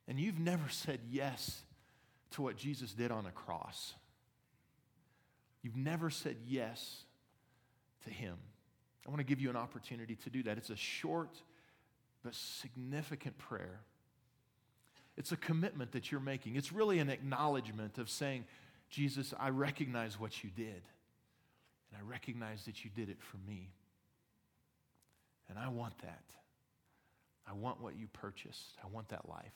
and 0.08 0.20
you've 0.20 0.40
never 0.40 0.70
said 0.70 1.00
yes 1.10 1.62
to 2.32 2.42
what 2.42 2.58
Jesus 2.58 2.94
did 2.94 3.12
on 3.12 3.24
the 3.24 3.32
cross, 3.32 3.94
you've 5.62 5.78
never 5.78 6.10
said 6.10 6.38
yes 6.48 7.04
to 8.06 8.10
Him, 8.10 8.36
I 9.06 9.10
want 9.10 9.20
to 9.20 9.26
give 9.26 9.40
you 9.40 9.50
an 9.50 9.56
opportunity 9.56 10.16
to 10.16 10.30
do 10.30 10.44
that. 10.44 10.58
It's 10.58 10.70
a 10.70 10.76
short 10.76 11.36
but 12.24 12.36
significant 12.36 13.38
prayer. 13.38 13.80
It's 15.18 15.32
a 15.32 15.38
commitment 15.38 15.92
that 15.94 16.12
you're 16.12 16.22
making. 16.22 16.56
It's 16.56 16.72
really 16.72 17.00
an 17.00 17.10
acknowledgement 17.10 17.98
of 17.98 18.10
saying, 18.10 18.46
Jesus, 18.90 19.34
I 19.40 19.50
recognize 19.50 20.20
what 20.20 20.44
you 20.44 20.50
did, 20.50 20.82
and 21.92 22.02
I 22.02 22.10
recognize 22.10 22.66
that 22.66 22.84
you 22.84 22.92
did 22.96 23.10
it 23.10 23.22
for 23.22 23.38
me. 23.48 23.70
And 25.50 25.58
I 25.58 25.70
want 25.70 25.98
that. 26.00 26.24
I 27.50 27.54
want 27.54 27.82
what 27.82 27.98
you 27.98 28.08
purchased. 28.08 28.78
I 28.84 28.88
want 28.88 29.10
that 29.10 29.28
life. 29.28 29.54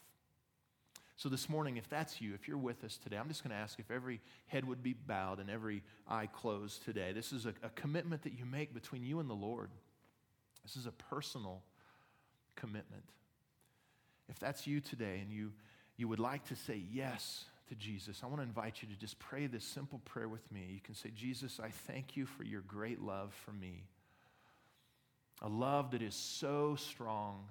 So, 1.15 1.29
this 1.29 1.47
morning, 1.47 1.77
if 1.77 1.87
that's 1.89 2.19
you, 2.19 2.33
if 2.33 2.47
you're 2.47 2.57
with 2.57 2.83
us 2.83 2.97
today, 2.97 3.17
I'm 3.17 3.27
just 3.27 3.43
going 3.43 3.51
to 3.51 3.61
ask 3.61 3.79
if 3.79 3.91
every 3.91 4.19
head 4.47 4.65
would 4.65 4.81
be 4.81 4.93
bowed 4.93 5.39
and 5.39 5.47
every 5.47 5.83
eye 6.07 6.27
closed 6.27 6.83
today. 6.83 7.11
This 7.13 7.31
is 7.31 7.45
a, 7.45 7.53
a, 7.61 7.69
commitment 7.69 8.23
that 8.23 8.33
you 8.37 8.45
make 8.45 8.73
between 8.73 9.03
you 9.03 9.19
and 9.19 9.29
the 9.29 9.35
Lord. 9.35 9.69
This 10.63 10.75
is 10.75 10.87
a 10.87 10.91
personal 10.91 11.61
commitment. 12.55 13.03
If 14.27 14.39
that's 14.39 14.65
you 14.65 14.79
today 14.79 15.19
and 15.21 15.31
you, 15.31 15.51
you 15.97 16.07
would 16.07 16.19
like 16.19 16.45
to 16.45 16.55
say 16.55 16.81
yes 16.91 17.45
to 17.73 17.79
Jesus, 17.79 18.21
I 18.23 18.27
want 18.27 18.37
to 18.37 18.43
invite 18.43 18.81
you 18.81 18.87
to 18.89 18.95
just 18.95 19.17
pray 19.19 19.47
this 19.47 19.63
simple 19.63 19.99
prayer 20.05 20.29
with 20.29 20.49
me. 20.51 20.67
You 20.71 20.81
can 20.81 20.95
say, 20.95 21.09
Jesus, 21.15 21.59
I 21.61 21.69
thank 21.69 22.15
you 22.15 22.25
for 22.25 22.43
your 22.43 22.61
great 22.61 23.01
love 23.01 23.33
for 23.45 23.51
me. 23.51 23.83
A 25.41 25.49
love 25.49 25.91
that 25.91 26.01
is 26.01 26.15
so 26.15 26.75
strong 26.75 27.45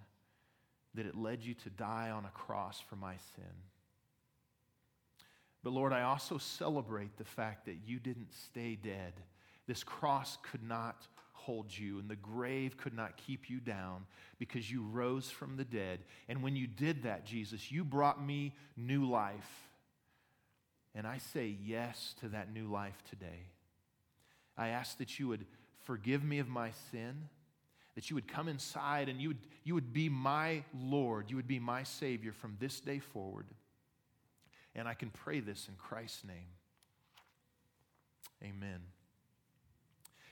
that 0.94 1.06
it 1.06 1.16
led 1.16 1.42
you 1.42 1.54
to 1.54 1.70
die 1.70 2.11
on 2.11 2.24
a 2.24 2.30
cross 2.30 2.80
for 2.80 2.96
my 2.96 3.14
sin. 3.35 3.52
But 5.64 5.72
Lord, 5.72 5.92
I 5.92 6.02
also 6.02 6.38
celebrate 6.38 7.16
the 7.16 7.24
fact 7.24 7.66
that 7.66 7.76
you 7.85 7.98
didn't 7.98 8.32
stay 8.32 8.76
dead. 8.76 9.14
This 9.66 9.82
cross 9.82 10.38
could 10.50 10.62
not 10.62 11.06
hold 11.32 11.76
you, 11.76 11.98
and 11.98 12.08
the 12.08 12.16
grave 12.16 12.76
could 12.76 12.94
not 12.94 13.16
keep 13.16 13.50
you 13.50 13.58
down 13.58 14.04
because 14.38 14.70
you 14.70 14.82
rose 14.82 15.30
from 15.30 15.56
the 15.56 15.64
dead. 15.64 16.00
And 16.28 16.42
when 16.42 16.54
you 16.54 16.66
did 16.66 17.02
that, 17.04 17.24
Jesus, 17.24 17.72
you 17.72 17.85
brought 17.85 18.24
me 18.24 18.54
new 18.76 19.08
life. 19.08 19.71
And 20.94 21.07
I 21.07 21.18
say 21.18 21.57
yes 21.64 22.14
to 22.20 22.28
that 22.28 22.52
new 22.52 22.70
life 22.70 23.02
today. 23.09 23.46
I 24.57 24.68
ask 24.68 24.98
that 24.98 25.18
you 25.18 25.28
would 25.28 25.46
forgive 25.85 26.22
me 26.22 26.38
of 26.38 26.48
my 26.48 26.70
sin 26.90 27.28
that 27.94 28.09
you 28.09 28.16
would 28.16 28.28
come 28.28 28.48
inside 28.48 29.09
and 29.09 29.20
you 29.20 29.28
would, 29.28 29.38
you 29.64 29.74
would 29.74 29.92
be 29.92 30.09
my 30.09 30.64
Lord, 30.74 31.31
you 31.31 31.37
would 31.37 31.48
be 31.48 31.59
my 31.59 31.83
Savior 31.83 32.33
from 32.33 32.57
this 32.59 32.81
day 32.81 32.98
forward. 32.98 33.46
And 34.74 34.88
I 34.88 34.94
can 34.94 35.11
pray 35.11 35.40
this 35.40 35.68
in 35.68 35.74
Christ's 35.74 36.24
name. 36.24 36.48
Amen. 38.42 38.81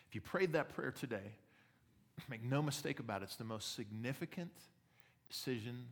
If 0.08 0.14
you 0.14 0.20
prayed 0.20 0.54
that 0.54 0.74
prayer 0.74 0.90
today, 0.90 1.36
make 2.30 2.42
no 2.42 2.62
mistake 2.62 2.98
about 2.98 3.20
it, 3.20 3.24
it's 3.24 3.36
the 3.36 3.44
most 3.44 3.76
significant 3.76 4.52
decision 5.28 5.84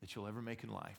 that 0.00 0.14
you'll 0.14 0.26
ever 0.26 0.40
make 0.40 0.64
in 0.64 0.70
life. 0.70 0.98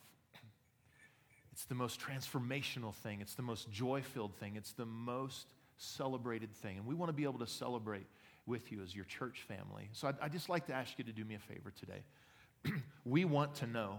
It's 1.59 1.65
the 1.65 1.75
most 1.75 1.99
transformational 1.99 2.95
thing, 2.95 3.19
it's 3.19 3.35
the 3.35 3.41
most 3.41 3.69
joy 3.69 4.01
filled 4.01 4.33
thing, 4.35 4.55
it's 4.55 4.71
the 4.71 4.85
most 4.85 5.45
celebrated 5.75 6.53
thing. 6.53 6.77
And 6.77 6.85
we 6.85 6.95
want 6.95 7.09
to 7.09 7.13
be 7.13 7.23
able 7.23 7.39
to 7.39 7.47
celebrate 7.47 8.07
with 8.45 8.71
you 8.71 8.81
as 8.81 8.95
your 8.95 9.03
church 9.03 9.43
family. 9.45 9.89
So 9.91 10.07
I'd, 10.07 10.15
I'd 10.21 10.31
just 10.31 10.47
like 10.47 10.67
to 10.67 10.73
ask 10.73 10.97
you 10.97 11.03
to 11.03 11.11
do 11.11 11.25
me 11.25 11.35
a 11.35 11.39
favor 11.39 11.73
today. 11.77 12.01
we 13.03 13.25
want 13.25 13.55
to 13.55 13.67
know. 13.67 13.97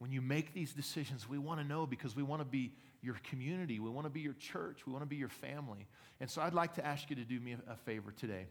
When 0.00 0.12
you 0.12 0.20
make 0.20 0.52
these 0.52 0.74
decisions, 0.74 1.26
we 1.26 1.38
want 1.38 1.60
to 1.60 1.66
know 1.66 1.86
because 1.86 2.14
we 2.14 2.22
want 2.22 2.42
to 2.42 2.44
be 2.44 2.74
your 3.00 3.16
community. 3.30 3.80
We 3.80 3.88
want 3.88 4.04
to 4.04 4.10
be 4.10 4.20
your 4.20 4.34
church. 4.34 4.86
We 4.86 4.92
want 4.92 5.02
to 5.02 5.08
be 5.08 5.16
your 5.16 5.30
family. 5.30 5.86
And 6.20 6.28
so 6.28 6.42
I'd 6.42 6.52
like 6.52 6.74
to 6.74 6.84
ask 6.84 7.08
you 7.08 7.16
to 7.16 7.24
do 7.24 7.40
me 7.40 7.52
a, 7.54 7.72
a 7.72 7.76
favor 7.76 8.12
today. 8.12 8.44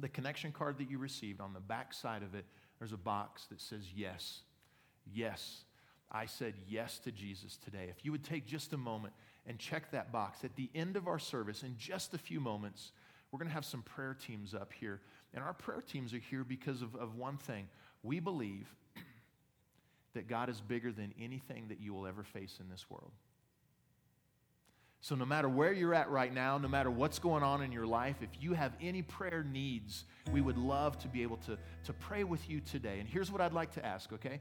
The 0.00 0.10
connection 0.10 0.52
card 0.52 0.76
that 0.76 0.90
you 0.90 0.98
received, 0.98 1.40
on 1.40 1.54
the 1.54 1.60
back 1.60 1.94
side 1.94 2.22
of 2.24 2.34
it, 2.34 2.44
there's 2.78 2.92
a 2.92 2.98
box 2.98 3.46
that 3.46 3.58
says 3.58 3.84
yes. 3.96 4.40
Yes. 5.10 5.64
I 6.14 6.26
said 6.26 6.54
yes 6.68 7.00
to 7.00 7.10
Jesus 7.10 7.56
today. 7.56 7.88
If 7.90 8.04
you 8.04 8.12
would 8.12 8.22
take 8.22 8.46
just 8.46 8.72
a 8.72 8.76
moment 8.76 9.12
and 9.48 9.58
check 9.58 9.90
that 9.90 10.12
box 10.12 10.44
at 10.44 10.54
the 10.54 10.70
end 10.72 10.96
of 10.96 11.08
our 11.08 11.18
service, 11.18 11.64
in 11.64 11.74
just 11.76 12.14
a 12.14 12.18
few 12.18 12.40
moments, 12.40 12.92
we're 13.32 13.38
going 13.38 13.48
to 13.48 13.54
have 13.54 13.64
some 13.64 13.82
prayer 13.82 14.14
teams 14.14 14.54
up 14.54 14.72
here. 14.72 15.00
And 15.34 15.42
our 15.42 15.52
prayer 15.52 15.82
teams 15.82 16.14
are 16.14 16.18
here 16.18 16.44
because 16.44 16.82
of, 16.82 16.94
of 16.94 17.16
one 17.16 17.36
thing. 17.36 17.66
We 18.04 18.20
believe 18.20 18.72
that 20.14 20.28
God 20.28 20.48
is 20.48 20.60
bigger 20.60 20.92
than 20.92 21.12
anything 21.20 21.66
that 21.68 21.80
you 21.80 21.92
will 21.92 22.06
ever 22.06 22.22
face 22.22 22.58
in 22.60 22.70
this 22.70 22.88
world. 22.88 23.10
So, 25.00 25.14
no 25.16 25.26
matter 25.26 25.50
where 25.50 25.72
you're 25.72 25.92
at 25.92 26.08
right 26.08 26.32
now, 26.32 26.56
no 26.56 26.68
matter 26.68 26.90
what's 26.90 27.18
going 27.18 27.42
on 27.42 27.60
in 27.60 27.72
your 27.72 27.86
life, 27.86 28.16
if 28.22 28.30
you 28.40 28.54
have 28.54 28.72
any 28.80 29.02
prayer 29.02 29.44
needs, 29.44 30.04
we 30.32 30.40
would 30.40 30.56
love 30.56 30.96
to 31.00 31.08
be 31.08 31.22
able 31.22 31.36
to, 31.38 31.58
to 31.84 31.92
pray 31.92 32.24
with 32.24 32.48
you 32.48 32.60
today. 32.60 33.00
And 33.00 33.08
here's 33.08 33.30
what 33.30 33.42
I'd 33.42 33.52
like 33.52 33.72
to 33.72 33.84
ask, 33.84 34.14
okay? 34.14 34.40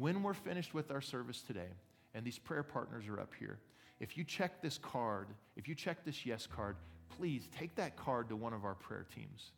When 0.00 0.22
we're 0.22 0.32
finished 0.32 0.72
with 0.72 0.90
our 0.90 1.02
service 1.02 1.42
today, 1.42 1.68
and 2.14 2.24
these 2.24 2.38
prayer 2.38 2.62
partners 2.62 3.06
are 3.06 3.20
up 3.20 3.34
here, 3.38 3.58
if 4.00 4.16
you 4.16 4.24
check 4.24 4.62
this 4.62 4.78
card, 4.78 5.26
if 5.56 5.68
you 5.68 5.74
check 5.74 6.06
this 6.06 6.24
yes 6.24 6.46
card, 6.46 6.76
please 7.18 7.50
take 7.58 7.74
that 7.74 7.96
card 7.96 8.30
to 8.30 8.36
one 8.36 8.54
of 8.54 8.64
our 8.64 8.74
prayer 8.74 9.04
teams. 9.14 9.50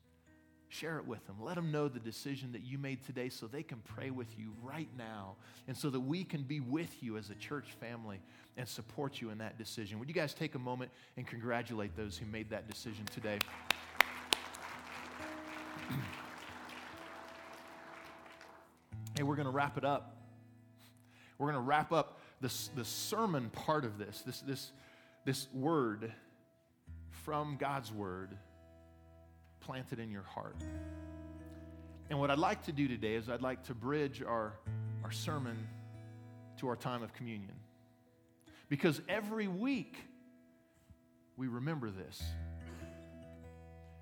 Share 0.68 0.98
it 0.98 1.06
with 1.06 1.24
them. 1.28 1.36
Let 1.40 1.54
them 1.54 1.70
know 1.70 1.86
the 1.86 2.00
decision 2.00 2.50
that 2.52 2.62
you 2.62 2.76
made 2.76 3.06
today 3.06 3.28
so 3.28 3.46
they 3.46 3.62
can 3.62 3.78
pray 3.84 4.10
with 4.10 4.36
you 4.36 4.52
right 4.64 4.88
now 4.98 5.36
and 5.68 5.76
so 5.76 5.90
that 5.90 6.00
we 6.00 6.24
can 6.24 6.42
be 6.42 6.58
with 6.58 7.04
you 7.04 7.16
as 7.16 7.30
a 7.30 7.36
church 7.36 7.76
family 7.78 8.18
and 8.56 8.66
support 8.66 9.20
you 9.20 9.30
in 9.30 9.38
that 9.38 9.58
decision. 9.58 10.00
Would 10.00 10.08
you 10.08 10.14
guys 10.14 10.34
take 10.34 10.56
a 10.56 10.58
moment 10.58 10.90
and 11.16 11.24
congratulate 11.24 11.96
those 11.96 12.18
who 12.18 12.26
made 12.26 12.50
that 12.50 12.68
decision 12.68 13.04
today? 13.14 13.38
hey, 19.16 19.22
we're 19.22 19.36
going 19.36 19.46
to 19.46 19.52
wrap 19.52 19.78
it 19.78 19.84
up. 19.84 20.21
We're 21.42 21.50
going 21.50 21.64
to 21.64 21.68
wrap 21.68 21.90
up 21.90 22.20
this, 22.40 22.70
the 22.76 22.84
sermon 22.84 23.50
part 23.50 23.84
of 23.84 23.98
this, 23.98 24.22
this, 24.24 24.42
this, 24.42 24.70
this 25.24 25.48
word 25.52 26.12
from 27.10 27.56
God's 27.56 27.90
word 27.90 28.30
planted 29.58 29.98
in 29.98 30.12
your 30.12 30.22
heart. 30.22 30.54
And 32.10 32.20
what 32.20 32.30
I'd 32.30 32.38
like 32.38 32.66
to 32.66 32.72
do 32.72 32.86
today 32.86 33.14
is 33.14 33.28
I'd 33.28 33.42
like 33.42 33.64
to 33.64 33.74
bridge 33.74 34.22
our, 34.22 34.52
our 35.02 35.10
sermon 35.10 35.66
to 36.58 36.68
our 36.68 36.76
time 36.76 37.02
of 37.02 37.12
communion. 37.12 37.56
Because 38.68 39.00
every 39.08 39.48
week 39.48 39.96
we 41.36 41.48
remember 41.48 41.90
this. 41.90 42.22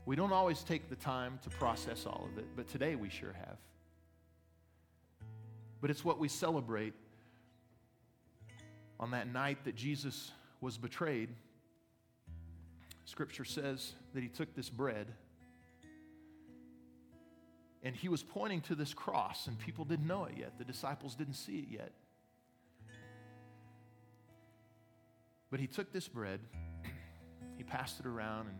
We 0.04 0.14
don't 0.14 0.34
always 0.34 0.62
take 0.62 0.90
the 0.90 0.96
time 0.96 1.38
to 1.44 1.48
process 1.48 2.04
all 2.04 2.28
of 2.30 2.36
it, 2.36 2.48
but 2.54 2.68
today 2.68 2.96
we 2.96 3.08
sure 3.08 3.32
have. 3.32 3.56
But 5.80 5.88
it's 5.88 6.04
what 6.04 6.18
we 6.18 6.28
celebrate 6.28 6.92
On 9.00 9.10
that 9.10 9.32
night 9.32 9.64
that 9.64 9.74
Jesus 9.74 10.30
was 10.60 10.78
betrayed, 10.78 11.30
Scripture 13.06 13.44
says 13.44 13.94
that 14.14 14.22
he 14.22 14.28
took 14.28 14.54
this 14.54 14.70
bread 14.70 15.08
and 17.82 17.96
he 17.96 18.08
was 18.08 18.22
pointing 18.22 18.60
to 18.62 18.74
this 18.74 18.92
cross, 18.92 19.46
and 19.46 19.58
people 19.58 19.86
didn't 19.86 20.06
know 20.06 20.24
it 20.24 20.34
yet. 20.38 20.58
The 20.58 20.64
disciples 20.64 21.14
didn't 21.14 21.34
see 21.34 21.60
it 21.60 21.66
yet. 21.70 21.92
But 25.50 25.60
he 25.60 25.66
took 25.66 25.90
this 25.92 26.06
bread, 26.06 26.40
he 27.56 27.64
passed 27.64 27.98
it 27.98 28.06
around, 28.06 28.48
and, 28.48 28.58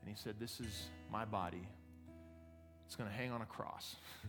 and 0.00 0.08
he 0.08 0.14
said, 0.16 0.36
This 0.40 0.58
is 0.58 0.88
my 1.12 1.26
body. 1.26 1.68
It's 2.86 2.96
going 2.96 3.10
to 3.10 3.14
hang 3.14 3.30
on 3.30 3.42
a 3.42 3.46
cross. 3.46 3.96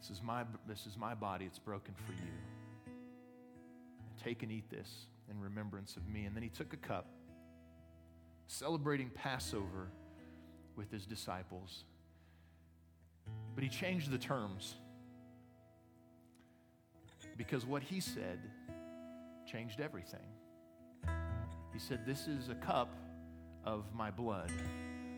This 0.00 0.16
is, 0.16 0.22
my, 0.22 0.44
this 0.66 0.86
is 0.86 0.96
my 0.96 1.14
body. 1.14 1.44
It's 1.44 1.58
broken 1.58 1.92
for 2.06 2.12
you. 2.12 2.32
Take 4.22 4.42
and 4.42 4.52
eat 4.52 4.68
this 4.70 5.06
in 5.30 5.40
remembrance 5.40 5.96
of 5.96 6.06
me. 6.08 6.24
And 6.24 6.34
then 6.36 6.42
he 6.42 6.48
took 6.48 6.72
a 6.72 6.76
cup, 6.76 7.06
celebrating 8.46 9.10
Passover 9.10 9.88
with 10.76 10.90
his 10.90 11.06
disciples. 11.06 11.84
But 13.54 13.64
he 13.64 13.70
changed 13.70 14.10
the 14.10 14.18
terms 14.18 14.74
because 17.36 17.64
what 17.64 17.82
he 17.82 18.00
said 18.00 18.38
changed 19.50 19.80
everything. 19.80 20.20
He 21.72 21.78
said, 21.78 22.04
This 22.06 22.26
is 22.26 22.48
a 22.48 22.54
cup 22.54 22.94
of 23.64 23.84
my 23.94 24.10
blood, 24.10 24.50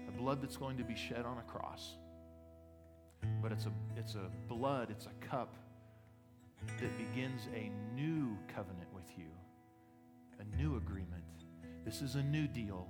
a 0.09 0.13
blood 0.13 0.43
that's 0.43 0.57
going 0.57 0.77
to 0.79 0.85
be 0.85 0.95
shed 0.95 1.25
on 1.25 1.39
a 1.39 1.43
cross. 1.43 1.97
But 3.41 3.53
it's 3.53 3.67
a, 3.67 3.73
it's 3.97 4.15
a 4.15 4.31
blood, 4.49 4.89
it's 4.91 5.07
a 5.07 5.27
cup 5.27 5.57
that 6.81 6.97
begins 6.97 7.49
a 7.55 7.71
new 7.95 8.37
covenant 8.55 8.92
new 10.57 10.77
agreement. 10.77 11.23
This 11.85 12.03
is 12.03 12.15
a 12.15 12.23
new 12.23 12.47
deal. 12.47 12.89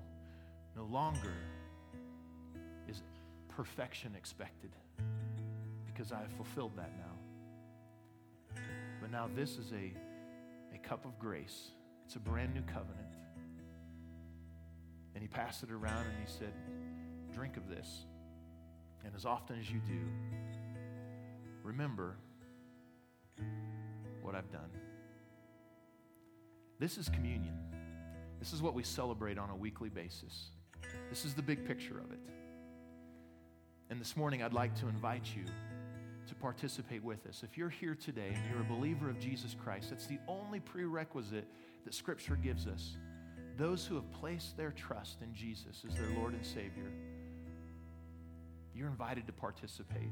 No 0.77 0.85
longer 0.85 1.35
is 2.89 3.03
perfection 3.49 4.15
expected 4.17 4.71
because 5.87 6.13
I 6.13 6.21
have 6.21 6.33
fulfilled 6.33 6.73
that 6.77 6.91
now. 6.97 8.63
But 9.01 9.11
now 9.11 9.29
this 9.35 9.59
is 9.59 9.73
a, 9.73 9.93
a 10.75 10.79
cup 10.79 11.05
of 11.05 11.19
grace. 11.19 11.71
It's 12.07 12.17
a 12.17 12.21
brand 12.21 12.55
new 12.55 12.63
covenant. 12.63 13.17
And 15.15 15.23
he 15.23 15.29
passed 15.29 15.63
it 15.63 15.71
around 15.71 16.07
and 16.07 16.15
he 16.27 16.33
said, 16.33 16.53
Drink 17.35 17.57
of 17.57 17.69
this. 17.69 18.07
And 19.05 19.15
as 19.15 19.25
often 19.25 19.59
as 19.59 19.71
you 19.71 19.81
do, 19.81 20.01
remember 21.63 22.17
what 24.23 24.35
I've 24.35 24.51
done. 24.51 24.71
This 26.83 26.99
is 26.99 27.09
communion. 27.09 27.55
This 28.41 28.53
is 28.53 28.61
what 28.61 28.75
we 28.75 28.83
celebrate 28.83 29.39
on 29.39 29.51
a 29.51 29.55
weekly 29.55 29.89
basis. 29.89 30.49
This 31.11 31.25
is 31.25 31.33
the 31.33 31.41
big 31.41 31.65
picture 31.65 31.97
of 31.97 32.11
it. 32.11 32.19
And 33.89 34.01
this 34.01 34.17
morning, 34.17 34.43
I'd 34.43 34.53
like 34.53 34.75
to 34.81 34.89
invite 34.89 35.25
you 35.37 35.45
to 36.27 36.35
participate 36.35 37.05
with 37.05 37.25
us. 37.29 37.45
If 37.45 37.57
you're 37.57 37.69
here 37.69 37.95
today 37.95 38.33
and 38.35 38.43
you're 38.51 38.63
a 38.63 38.77
believer 38.77 39.09
of 39.09 39.21
Jesus 39.21 39.55
Christ, 39.63 39.91
that's 39.91 40.09
the 40.09 40.19
only 40.27 40.59
prerequisite 40.59 41.47
that 41.85 41.95
Scripture 41.95 42.35
gives 42.35 42.67
us. 42.67 42.97
Those 43.57 43.87
who 43.87 43.95
have 43.95 44.11
placed 44.11 44.57
their 44.57 44.73
trust 44.73 45.23
in 45.23 45.33
Jesus 45.33 45.85
as 45.89 45.95
their 45.95 46.11
Lord 46.19 46.33
and 46.33 46.45
Savior, 46.45 46.91
you're 48.75 48.89
invited 48.89 49.29
to 49.29 49.33
participate. 49.33 50.11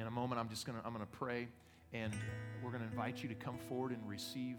In 0.00 0.08
a 0.08 0.10
moment, 0.10 0.40
I'm 0.40 0.48
just 0.48 0.66
to 0.78 0.84
I'm 0.84 0.94
to 0.98 1.06
pray, 1.06 1.46
and 1.92 2.12
we're 2.60 2.72
to 2.82 2.88
invite 2.88 3.22
you 3.22 3.28
to 3.28 3.36
come 3.36 3.58
forward 3.68 3.92
and 3.92 4.00
receive 4.08 4.56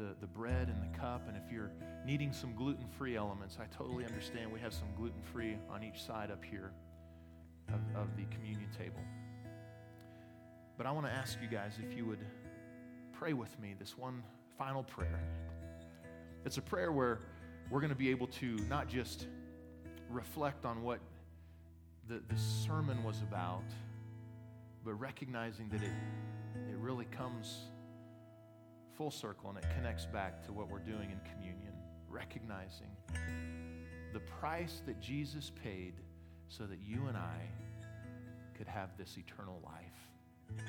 the, 0.00 0.14
the 0.20 0.26
bread 0.26 0.68
and 0.68 0.82
the 0.82 0.98
cup. 0.98 1.28
And 1.28 1.36
if 1.36 1.52
you're 1.52 1.70
needing 2.06 2.32
some 2.32 2.54
gluten 2.54 2.86
free 2.98 3.16
elements, 3.16 3.58
I 3.60 3.66
totally 3.76 4.04
understand. 4.06 4.50
We 4.50 4.60
have 4.60 4.72
some 4.72 4.88
gluten 4.96 5.20
free 5.22 5.58
on 5.70 5.84
each 5.84 6.02
side 6.02 6.30
up 6.30 6.42
here 6.42 6.72
of, 7.68 7.80
of 7.94 8.16
the 8.16 8.24
communion 8.34 8.68
table. 8.76 9.00
But 10.78 10.86
I 10.86 10.92
want 10.92 11.06
to 11.06 11.12
ask 11.12 11.38
you 11.42 11.48
guys 11.48 11.72
if 11.86 11.94
you 11.94 12.06
would 12.06 12.24
pray 13.12 13.34
with 13.34 13.58
me 13.60 13.74
this 13.78 13.98
one 13.98 14.22
final 14.56 14.82
prayer. 14.82 15.20
It's 16.46 16.56
a 16.56 16.62
prayer 16.62 16.90
where 16.90 17.20
we're 17.68 17.80
going 17.80 17.90
to 17.92 17.96
be 17.96 18.10
able 18.10 18.28
to 18.28 18.56
not 18.70 18.88
just 18.88 19.26
reflect 20.08 20.64
on 20.64 20.82
what 20.82 21.00
the, 22.08 22.22
the 22.28 22.40
sermon 22.40 23.04
was 23.04 23.20
about, 23.20 23.64
but 24.82 24.94
recognizing 24.94 25.68
that 25.68 25.82
it, 25.82 25.92
it 26.70 26.76
really 26.78 27.04
comes 27.04 27.66
full 29.00 29.10
circle 29.10 29.48
and 29.48 29.56
it 29.56 29.64
connects 29.74 30.04
back 30.04 30.44
to 30.44 30.52
what 30.52 30.70
we're 30.70 30.78
doing 30.78 31.10
in 31.10 31.18
communion, 31.32 31.72
recognizing 32.10 32.90
the 34.12 34.20
price 34.20 34.82
that 34.84 35.00
Jesus 35.00 35.50
paid 35.64 35.94
so 36.48 36.64
that 36.64 36.78
you 36.84 37.06
and 37.08 37.16
I 37.16 37.40
could 38.58 38.68
have 38.68 38.90
this 38.98 39.16
eternal 39.16 39.58
life. 39.64 40.66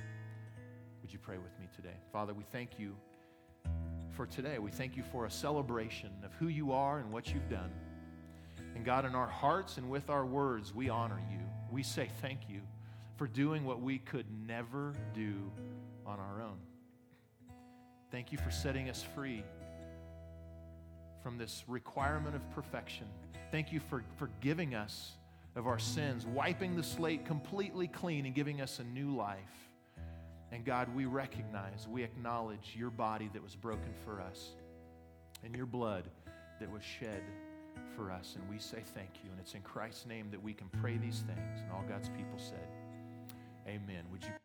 Would 1.01 1.11
you 1.11 1.19
pray 1.19 1.39
with 1.39 1.59
me 1.59 1.67
today? 1.75 1.97
Father, 2.13 2.33
we 2.33 2.45
thank 2.53 2.79
you 2.79 2.95
for 4.11 4.25
today. 4.25 4.59
We 4.59 4.71
thank 4.71 4.95
you 4.95 5.03
for 5.11 5.25
a 5.25 5.29
celebration 5.29 6.11
of 6.23 6.31
who 6.35 6.47
you 6.47 6.71
are 6.71 6.99
and 6.99 7.11
what 7.11 7.33
you've 7.33 7.49
done. 7.49 7.73
And 8.75 8.85
God, 8.85 9.03
in 9.03 9.13
our 9.13 9.27
hearts 9.27 9.77
and 9.77 9.89
with 9.89 10.09
our 10.09 10.25
words, 10.25 10.73
we 10.73 10.87
honor 10.87 11.19
you. 11.29 11.41
We 11.69 11.83
say 11.83 12.07
thank 12.21 12.47
you 12.47 12.61
for 13.17 13.27
doing 13.27 13.65
what 13.65 13.81
we 13.81 13.97
could 13.97 14.27
never 14.47 14.93
do 15.13 15.51
on 16.05 16.17
our 16.17 16.41
own. 16.41 16.70
Thank 18.11 18.31
you 18.33 18.37
for 18.37 18.51
setting 18.51 18.89
us 18.89 19.05
free 19.15 19.43
from 21.23 21.37
this 21.37 21.63
requirement 21.67 22.35
of 22.35 22.49
perfection. 22.51 23.05
Thank 23.51 23.71
you 23.71 23.79
for 23.79 24.03
forgiving 24.17 24.75
us 24.75 25.13
of 25.55 25.65
our 25.65 25.79
sins, 25.79 26.25
wiping 26.25 26.75
the 26.75 26.83
slate 26.83 27.25
completely 27.25 27.87
clean 27.87 28.25
and 28.25 28.35
giving 28.35 28.61
us 28.61 28.79
a 28.79 28.83
new 28.83 29.15
life. 29.15 29.37
And 30.51 30.65
God, 30.65 30.93
we 30.93 31.05
recognize, 31.05 31.87
we 31.89 32.03
acknowledge 32.03 32.75
your 32.77 32.89
body 32.89 33.29
that 33.33 33.41
was 33.41 33.55
broken 33.55 33.93
for 34.03 34.19
us 34.19 34.49
and 35.43 35.55
your 35.55 35.65
blood 35.65 36.03
that 36.59 36.69
was 36.69 36.83
shed 36.83 37.23
for 37.95 38.11
us. 38.11 38.35
And 38.37 38.49
we 38.49 38.59
say 38.59 38.83
thank 38.93 39.23
you. 39.23 39.31
And 39.31 39.39
it's 39.39 39.53
in 39.53 39.61
Christ's 39.61 40.05
name 40.05 40.27
that 40.31 40.41
we 40.41 40.53
can 40.53 40.67
pray 40.81 40.97
these 40.97 41.23
things. 41.25 41.61
And 41.61 41.71
all 41.71 41.85
God's 41.87 42.09
people 42.09 42.37
said, 42.37 42.67
Amen. 43.67 44.03
Would 44.11 44.23
you 44.23 44.40